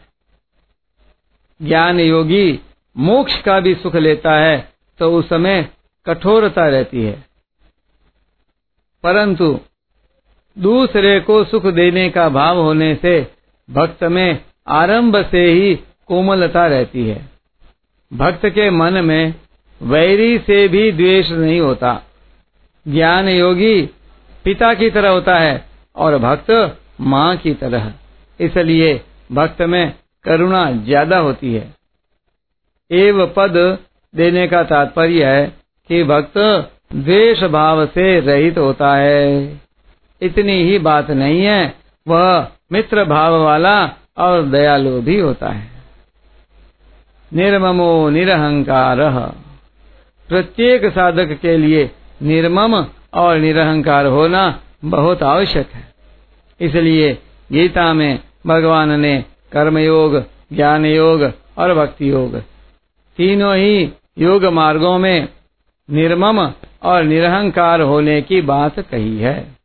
ज्ञान 1.59 1.99
योगी 1.99 2.59
मोक्ष 2.95 3.41
का 3.41 3.59
भी 3.59 3.73
सुख 3.75 3.95
लेता 3.95 4.35
है 4.35 4.57
तो 4.99 5.11
उस 5.11 5.29
समय 5.29 5.67
कठोरता 6.05 6.67
रहती 6.67 7.03
है। 7.03 7.28
परंतु 9.03 9.57
दूसरे 10.57 11.19
को 11.19 11.43
सुख 11.43 11.65
देने 11.73 12.09
का 12.09 12.27
भाव 12.29 12.57
होने 12.57 12.93
से 12.95 13.19
भक्त 13.69 14.03
में 14.05 14.39
आरंभ 14.73 15.15
से 15.25 15.43
ही 15.43 15.75
कोमलता 16.07 16.65
रहती 16.67 17.07
है। 17.07 17.21
भक्त 18.11 18.45
के 18.45 18.69
मन 18.71 19.03
में 19.05 19.33
वैरी 19.81 20.37
से 20.39 20.67
भी 20.67 20.91
द्वेष 20.91 21.29
नहीं 21.31 21.59
होता। 21.59 21.93
ज्ञान 22.85 23.29
योगी 23.29 23.81
पिता 24.45 24.73
की 24.73 24.89
तरह 24.89 25.09
होता 25.09 25.37
है 25.37 25.65
और 25.95 26.17
भक्त 26.17 26.51
माँ 27.01 27.35
की 27.37 27.53
तरह। 27.53 27.91
इसलिए 28.39 28.99
भक्त 29.31 29.61
में 29.63 29.93
करुणा 30.25 30.65
ज़्यादा 30.71 31.17
होती 31.17 31.53
है। 31.53 31.67
एव 32.91 33.25
पद 33.27 33.57
देने 34.13 34.47
का 34.47 34.63
तात्पर्य 34.65 35.25
है 35.25 35.45
कि 35.89 36.03
भक्त 36.03 36.37
द्वेष 36.95 37.43
भाव 37.43 37.85
से 37.85 38.19
रहित 38.19 38.57
होता 38.57 38.95
है। 38.95 39.43
इतनी 40.21 40.51
ही 40.51 40.79
बात 40.79 41.11
नहीं 41.11 41.41
है, 41.41 41.73
वह 42.07 42.47
मित्र 42.71 43.05
भाव 43.05 43.43
वाला 43.43 43.85
और 44.17 44.41
दयालु 44.41 45.01
भी 45.01 45.19
होता 45.19 45.49
है। 45.49 45.67
निर्ममो 47.33 48.09
निरहंकार। 48.09 48.97
प्रत्येक 50.27 50.85
साधक 50.85 51.39
के 51.41 51.57
लिए 51.57 51.91
निर्मम 52.21 52.85
और 53.13 53.37
निरहंकार 53.37 54.05
होना 54.05 54.59
बहुत 54.85 55.23
आवश्यक 55.23 55.69
है। 55.69 55.93
इसलिए 56.61 57.17
गीता 57.51 57.93
में 57.93 58.19
भगवान 58.47 58.99
ने 58.99 59.25
कर्मयोग 59.51 60.23
ज्ञान 60.53 60.85
योग 60.85 61.31
और 61.57 61.73
भक्ति 61.73 62.11
योग 62.11 62.39
तीनों 63.17 63.55
ही 63.55 63.91
योग 64.19 64.45
मार्गों 64.45 64.97
में 64.97 65.27
निर्मम 65.91 66.51
और 66.83 67.03
निरहंकार 67.03 67.81
होने 67.81 68.21
की 68.21 68.41
बात 68.41 68.79
कही 68.79 69.17
है। 69.17 69.55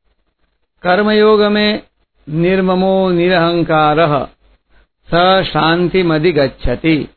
कर्मयोग 0.83 1.43
में 1.43 1.83
निर्ममो 2.29 3.11
निरहंकार 3.11 4.29
स 5.15 5.45
शांतिमधिगछति 5.49 7.09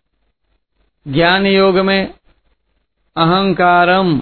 ज्ञान 1.07 1.45
योग 1.45 1.79
में 1.79 2.13
अहंकारम 3.17 4.21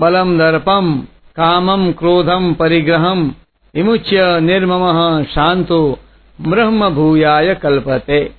बलम 0.00 0.38
दर्पम 0.38 1.06
कामम 1.36 1.92
क्रोधम 1.92 2.54
परिग्रहम, 2.54 3.34
विमुच्य 3.74 4.40
निर्मम 4.40 5.24
शांतो 5.24 5.98
ब्रह्म 6.40 6.90
भूयाय 6.90 7.54
कल्पते। 7.54 8.32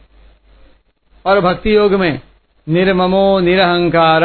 और 1.26 1.40
भक्ति 1.42 1.76
योग 1.76 1.94
में 1.94 2.22
निर्ममो 2.70 3.40
निरहंकार 3.40 4.24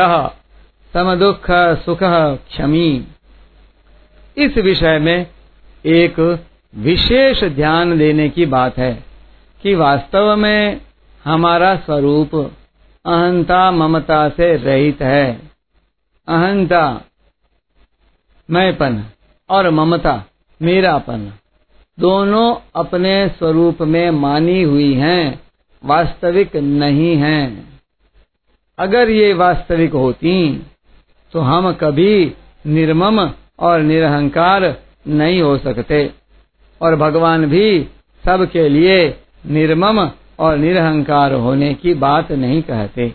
सम 0.94 1.14
दुख 1.14 1.46
सुख, 1.50 1.98
क्षमी। 2.48 3.07
इस 4.37 4.57
विषय 4.57 4.98
में 4.98 5.26
एक 5.87 6.44
विशेष 6.76 7.44
ध्यान 7.44 7.98
देने 7.98 8.28
की 8.28 8.46
बात 8.46 8.78
है 8.78 9.05
कि 9.62 9.74
वास्तव 9.74 10.37
में 10.37 10.81
हमारा 11.24 11.76
स्वरूप 11.76 12.35
अहंता 13.07 13.70
ममता 13.70 14.28
से 14.28 14.57
रहित 14.57 15.02
है। 15.02 15.50
अहंता, 16.28 17.00
मैंपन 18.50 19.05
और 19.50 19.70
ममता, 19.70 20.24
मेरापन 20.62 21.33
दोनों 22.00 22.57
अपने 22.76 23.28
स्वरूप 23.28 23.83
में 23.83 24.11
मानी 24.11 24.62
हुई 24.62 24.94
हैं, 24.94 25.40
वास्तविक 25.85 26.57
नहीं 26.57 27.16
हैं। 27.16 27.81
अगर 28.78 29.11
ये 29.11 29.33
वास्तविक 29.33 29.92
होती 29.92 30.66
तो 31.32 31.40
हम 31.40 31.72
कभी 31.72 32.34
निर्मम 32.66 33.30
और 33.58 33.80
निरहंकार 33.80 34.76
नहीं 35.08 35.42
हो 35.42 35.58
सकते। 35.58 36.10
और 36.82 36.96
भगवान 36.96 37.46
भी 37.46 37.88
सबके 38.24 38.68
लिए 38.68 39.20
निर्मम 39.46 40.10
और 40.38 40.56
निरहंकार 40.56 41.32
होने 41.32 41.74
की 41.74 41.94
बात 41.94 42.32
नहीं 42.32 42.62
कहते। 42.62 43.12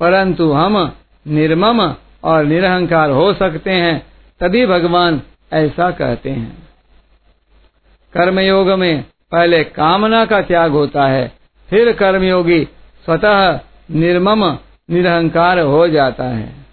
परंतु 0.00 0.52
हम 0.52 0.92
निर्मम 1.28 1.94
और 2.24 2.44
निरहंकार 2.44 3.10
हो 3.10 3.34
सकते 3.34 3.70
हैं, 3.70 4.06
तभी 4.40 4.66
भगवान 4.66 5.22
ऐसा 5.52 5.90
कहते 5.90 6.30
हैं। 6.30 6.68
कर्मयोग 8.12 8.70
में 8.70 9.04
पहले 9.32 9.64
कामना 9.64 10.24
का 10.24 10.42
त्याग 10.42 10.70
होता 10.70 11.06
है, 11.06 11.32
फिर 11.70 11.92
कर्मयोगी 11.92 12.64
स्वतः 13.04 13.60
निर्मम, 13.90 14.58
निरहंकार 14.90 15.60
हो 15.60 15.88
जाता 15.88 16.24
है। 16.24 16.63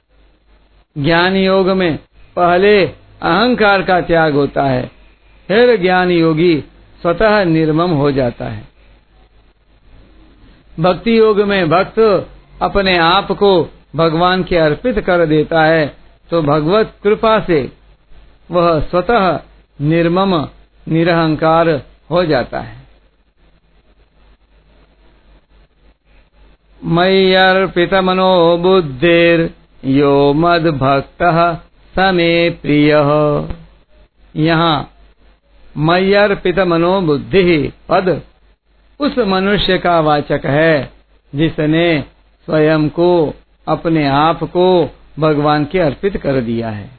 ज्ञान 0.96 1.36
योग 1.36 1.70
में 1.70 1.98
पहले 2.36 2.86
अहंकार 2.86 3.82
का 3.82 4.00
त्याग 4.02 4.34
होता 4.34 4.64
है, 4.64 4.86
फिर 5.50 5.76
ज्ञान 5.82 6.12
योगी 6.12 6.64
स्वतः 7.02 7.44
निर्मम 7.44 7.92
हो 7.92 8.12
जाता 8.12 8.46
है। 8.46 8.68
भक्ति 10.80 11.18
योग 11.18 11.42
में 11.42 11.70
भक्त 11.70 12.00
अपने 12.62 12.98
आप 12.98 13.32
को 13.32 13.52
भगवान 13.96 14.44
के 14.44 14.58
अर्पित 14.58 15.00
कर 15.00 15.26
देता 15.26 15.64
है 15.64 15.86
तो 16.30 16.42
भगवत 16.42 16.94
कृपा 17.04 17.40
से 17.40 17.60
वह 18.52 18.80
स्वतः 18.82 19.40
निर्मम, 19.82 20.36
निरहंकार 20.88 21.70
हो 22.12 22.24
जाता 22.26 22.60
है। 22.60 22.80
मय्यर्पित 26.82 27.94
मनो 27.94 28.58
बुद्धिर 28.58 29.50
यो 29.86 30.34
मद 30.34 30.62
भक्त 30.62 31.24
समे 31.96 32.50
प्रिय। 32.50 32.94
यहाँ, 34.36 34.92
मय्यर्पित 35.78 36.60
मनो 36.60 37.02
बुद्धि 37.02 37.74
पद 37.90 38.22
उस 39.00 39.18
मनुष्य 39.18 39.78
का 39.78 40.00
वाचक 40.00 40.42
है, 40.46 40.94
जिसने 41.36 42.02
स्वयं 42.46 42.90
को, 42.90 43.34
अपने 43.68 44.08
आप 44.08 44.44
को 44.44 44.96
भगवान 45.20 45.66
के 45.66 45.80
अर्पित 45.80 46.18
कर 46.18 46.42
दिया 46.42 46.70
है। 46.70 46.90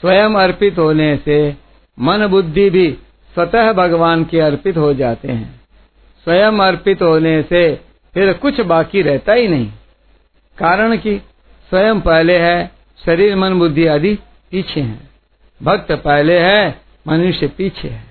स्वयं 0.00 0.30
अर्पित 0.30 0.78
होने 0.78 1.16
से 1.16 1.56
मन 2.00 2.26
बुद्धि 2.26 2.70
भी 2.70 2.98
स्वतः 3.34 3.72
भगवान 3.72 4.24
के 4.24 4.40
अर्पित 4.40 4.76
हो 4.76 4.94
जाते 4.94 5.28
हैं। 5.28 5.60
स्वयं 6.24 6.52
अर्पित 6.52 7.02
होने 7.02 7.42
से 7.42 7.80
फिर 8.14 8.32
कुछ 8.32 8.60
बाकी 8.60 9.02
रहता 9.02 9.32
ही 9.32 9.48
नहीं। 9.48 9.66
कारण 10.58 10.96
कि 10.96 11.22
स्वयं 11.68 12.00
पहले 12.00 12.38
है, 12.38 12.70
शरीर, 13.06 13.36
मन, 13.36 13.58
बुद्धि 13.58 13.86
आदि 13.86 14.14
पीछे 14.50 14.80
हैं। 14.80 15.10
भक्त 15.62 15.92
पहले 15.92 16.38
है, 16.38 16.80
मनुष्य 17.08 17.46
पीछे 17.46 17.88
है। 17.88 18.04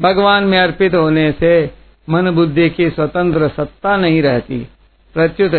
भगवान 0.00 0.44
में 0.44 0.58
अर्पित 0.58 0.94
होने 0.94 1.32
से 1.32 1.70
मन, 2.10 2.30
बुद्धि 2.30 2.70
की 2.70 2.90
स्वतंत्र 2.90 3.48
सत्ता 3.48 3.96
नहीं 3.96 4.22
रहती। 4.22 4.68
प्रत्युत 5.14 5.54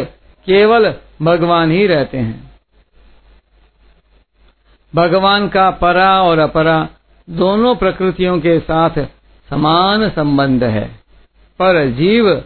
केवल 0.46 0.94
भगवान 1.22 1.72
ही 1.72 1.88
रहते 1.88 2.18
हैं। 2.18 2.52
भगवान 4.96 5.48
का 5.48 5.72
परा 5.72 6.24
और 6.24 6.40
अपरा 6.40 6.90
दोनों 7.30 7.76
प्रकृतियों 7.76 8.40
के 8.40 8.60
साथ 8.60 8.90
समान 9.50 10.10
संबंध 10.10 10.64
है। 10.64 11.00
पर 11.60 11.90
जीव 11.90 12.44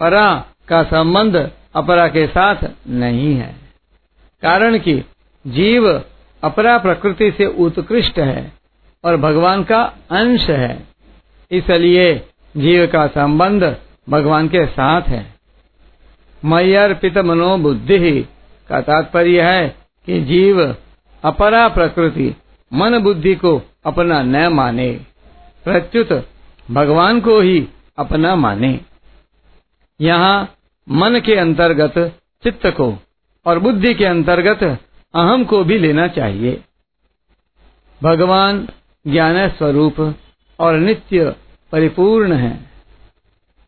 परा 0.00 0.46
का 0.68 0.82
संबंध 0.82 1.50
अपरा 1.74 2.08
के 2.08 2.26
साथ 2.26 2.54
नहीं 2.88 3.34
है। 3.34 3.61
कारण 4.42 4.78
कि 4.78 4.94
जीव 5.46 5.88
अपरा 6.42 6.78
प्रकृति 6.78 7.30
से 7.30 7.46
उत्कृष्ट 7.46 8.18
है 8.18 8.52
और 9.04 9.16
भगवान 9.16 9.64
का 9.64 9.82
अंश 10.10 10.48
है। 10.50 10.86
इसलिए 11.50 12.14
जीव 12.56 12.86
का 12.86 13.06
संबंध 13.06 13.76
भगवान 14.08 14.48
के 14.48 14.66
साथ 14.66 15.02
है। 15.02 15.34
मय्यर्पित 16.44 17.18
मनोबुद्धि 17.18 18.20
का 18.68 18.80
तात्पर्य 18.80 19.42
है 19.42 19.68
कि 20.06 20.20
जीव 20.20 20.76
अपरा 21.24 21.68
प्रकृति 21.68 22.34
मन 22.72 22.98
बुद्धि 22.98 23.34
को 23.34 23.60
अपना 23.84 24.22
न 24.22 24.46
माने, 24.48 24.90
प्रत्युत 25.64 26.28
भगवान 26.70 27.20
को 27.20 27.40
ही 27.40 27.68
अपना 27.98 28.34
माने। 28.36 28.80
यहाँ 30.00 30.54
मन 30.88 31.20
के 31.20 31.34
अंतर्गत 31.34 31.98
चित्त 32.42 32.66
को 32.66 32.92
और 33.46 33.58
बुद्धि 33.58 33.94
के 33.94 34.04
अंतर्गत 34.04 34.64
अहम 35.14 35.44
को 35.44 35.64
भी 35.64 35.78
लेना 35.78 36.08
चाहिए। 36.08 36.60
भगवान 38.02 38.68
ज्ञान 39.06 39.48
स्वरूप 39.48 40.14
और 40.60 40.74
नित्य 40.74 41.36
परिपूर्ण 41.72 42.32
है। 42.32 42.60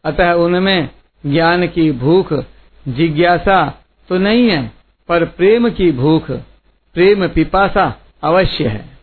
अतः 0.05 0.33
उनमें 0.33 0.91
ज्ञान 1.27 1.67
की 1.67 1.93
भूख, 1.93 2.33
जिज्ञासा 2.89 3.85
तो 4.09 4.19
नहीं 4.19 4.51
है, 4.51 4.73
पर 5.09 5.25
प्रेम 5.25 5.71
की 5.71 5.93
भूख, 5.93 6.31
प्रेम 6.95 7.29
पिपासा 7.29 8.01
अवश्य 8.23 8.69
है। 8.69 8.99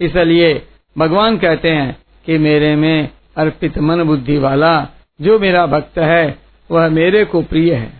इसलिए 0.00 0.66
भगवान 0.98 1.38
कहते 1.38 1.70
हैं 1.70 2.02
कि 2.26 2.38
मेरे 2.38 2.76
में 2.76 3.08
अर्पित 3.36 3.78
मन 3.78 4.02
बुद्धि 4.02 4.38
वाला 4.38 4.88
जो 5.20 5.38
मेरा 5.38 5.66
भक्त 5.66 5.98
है, 5.98 6.38
वह 6.70 6.88
मेरे 6.88 7.24
को 7.24 7.42
प्रिय 7.42 7.74
है। 7.74 7.97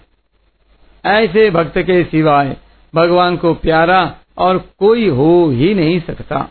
ऐसे 1.09 1.51
भक्त 1.51 1.79
के 1.79 2.03
सिवाय 2.05 2.57
भगवान 2.95 3.37
को 3.37 3.53
प्यारा 3.55 4.01
और 4.39 4.59
कोई 4.79 5.09
हो 5.09 5.49
ही 5.51 5.75
नहीं 5.75 6.01
सकता। 6.01 6.49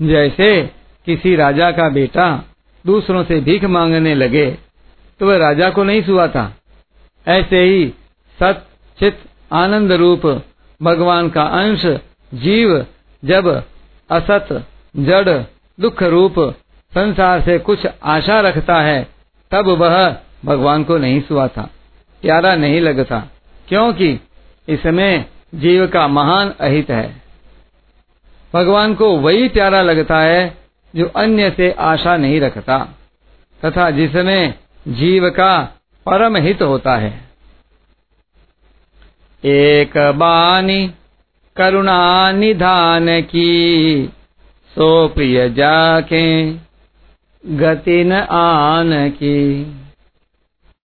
जैसे 0.00 0.62
किसी 1.06 1.34
राजा 1.36 1.70
का 1.70 1.88
बेटा 1.88 2.26
दूसरों 2.84 3.24
से 3.24 3.40
भीख 3.40 3.64
मांगने 3.64 4.14
लगे 4.14 4.50
तो 5.20 5.26
वह 5.26 5.36
राजा 5.36 5.70
को 5.70 5.84
नहीं 5.84 6.02
सुहा 6.02 6.26
था। 6.28 6.52
ऐसे 7.26 7.62
ही 7.62 7.92
सत, 8.38 8.66
चित, 8.98 9.18
आनंद 9.52 9.92
रूप 9.92 10.26
भगवान 10.80 11.28
का 11.28 11.42
अंश 11.42 11.84
जीव 12.34 12.86
जब 13.22 13.48
असत, 14.10 14.48
जड़, 14.96 15.42
दुख 15.78 16.02
रूप 16.02 16.34
संसार 16.92 17.40
से 17.40 17.58
कुछ 17.58 17.86
आशा 18.04 18.40
रखता 18.40 18.80
है, 18.82 19.06
तब 19.52 19.68
वह 19.68 20.16
भगवान 20.44 20.84
को 20.84 20.98
नहीं 20.98 21.20
सुहाता 21.20 21.68
प्यारा 22.22 22.54
नहीं 22.56 22.80
लगता, 22.80 23.18
क्योंकि 23.68 24.18
इसमें 24.68 25.24
जीव 25.54 25.86
का 25.86 26.06
महान 26.08 26.54
अहित 26.60 26.90
है। 26.90 27.22
भगवान 28.54 28.94
को 28.94 29.10
वही 29.18 29.48
प्यारा 29.48 29.82
लगता 29.82 30.18
है 30.20 30.58
जो 30.94 31.06
अन्य 31.16 31.50
से 31.50 31.70
आशा 31.80 32.16
नहीं 32.16 32.40
रखता, 32.40 32.78
तथा 33.60 33.90
जिसमें 33.90 34.54
जीव 34.88 35.28
का 35.30 35.58
परम 36.06 36.36
हित 36.36 36.62
होता 36.62 36.96
है। 36.96 37.12
एक 39.44 39.96
बानी 40.16 40.86
करुणा 41.56 42.32
निधान 42.32 43.20
की, 43.22 44.06
सो 44.72 45.08
प्रिय 45.08 45.48
जाके 45.50 46.50
गति 47.44 48.02
न 48.04 48.12
आन 48.12 49.10
की। 49.10 49.64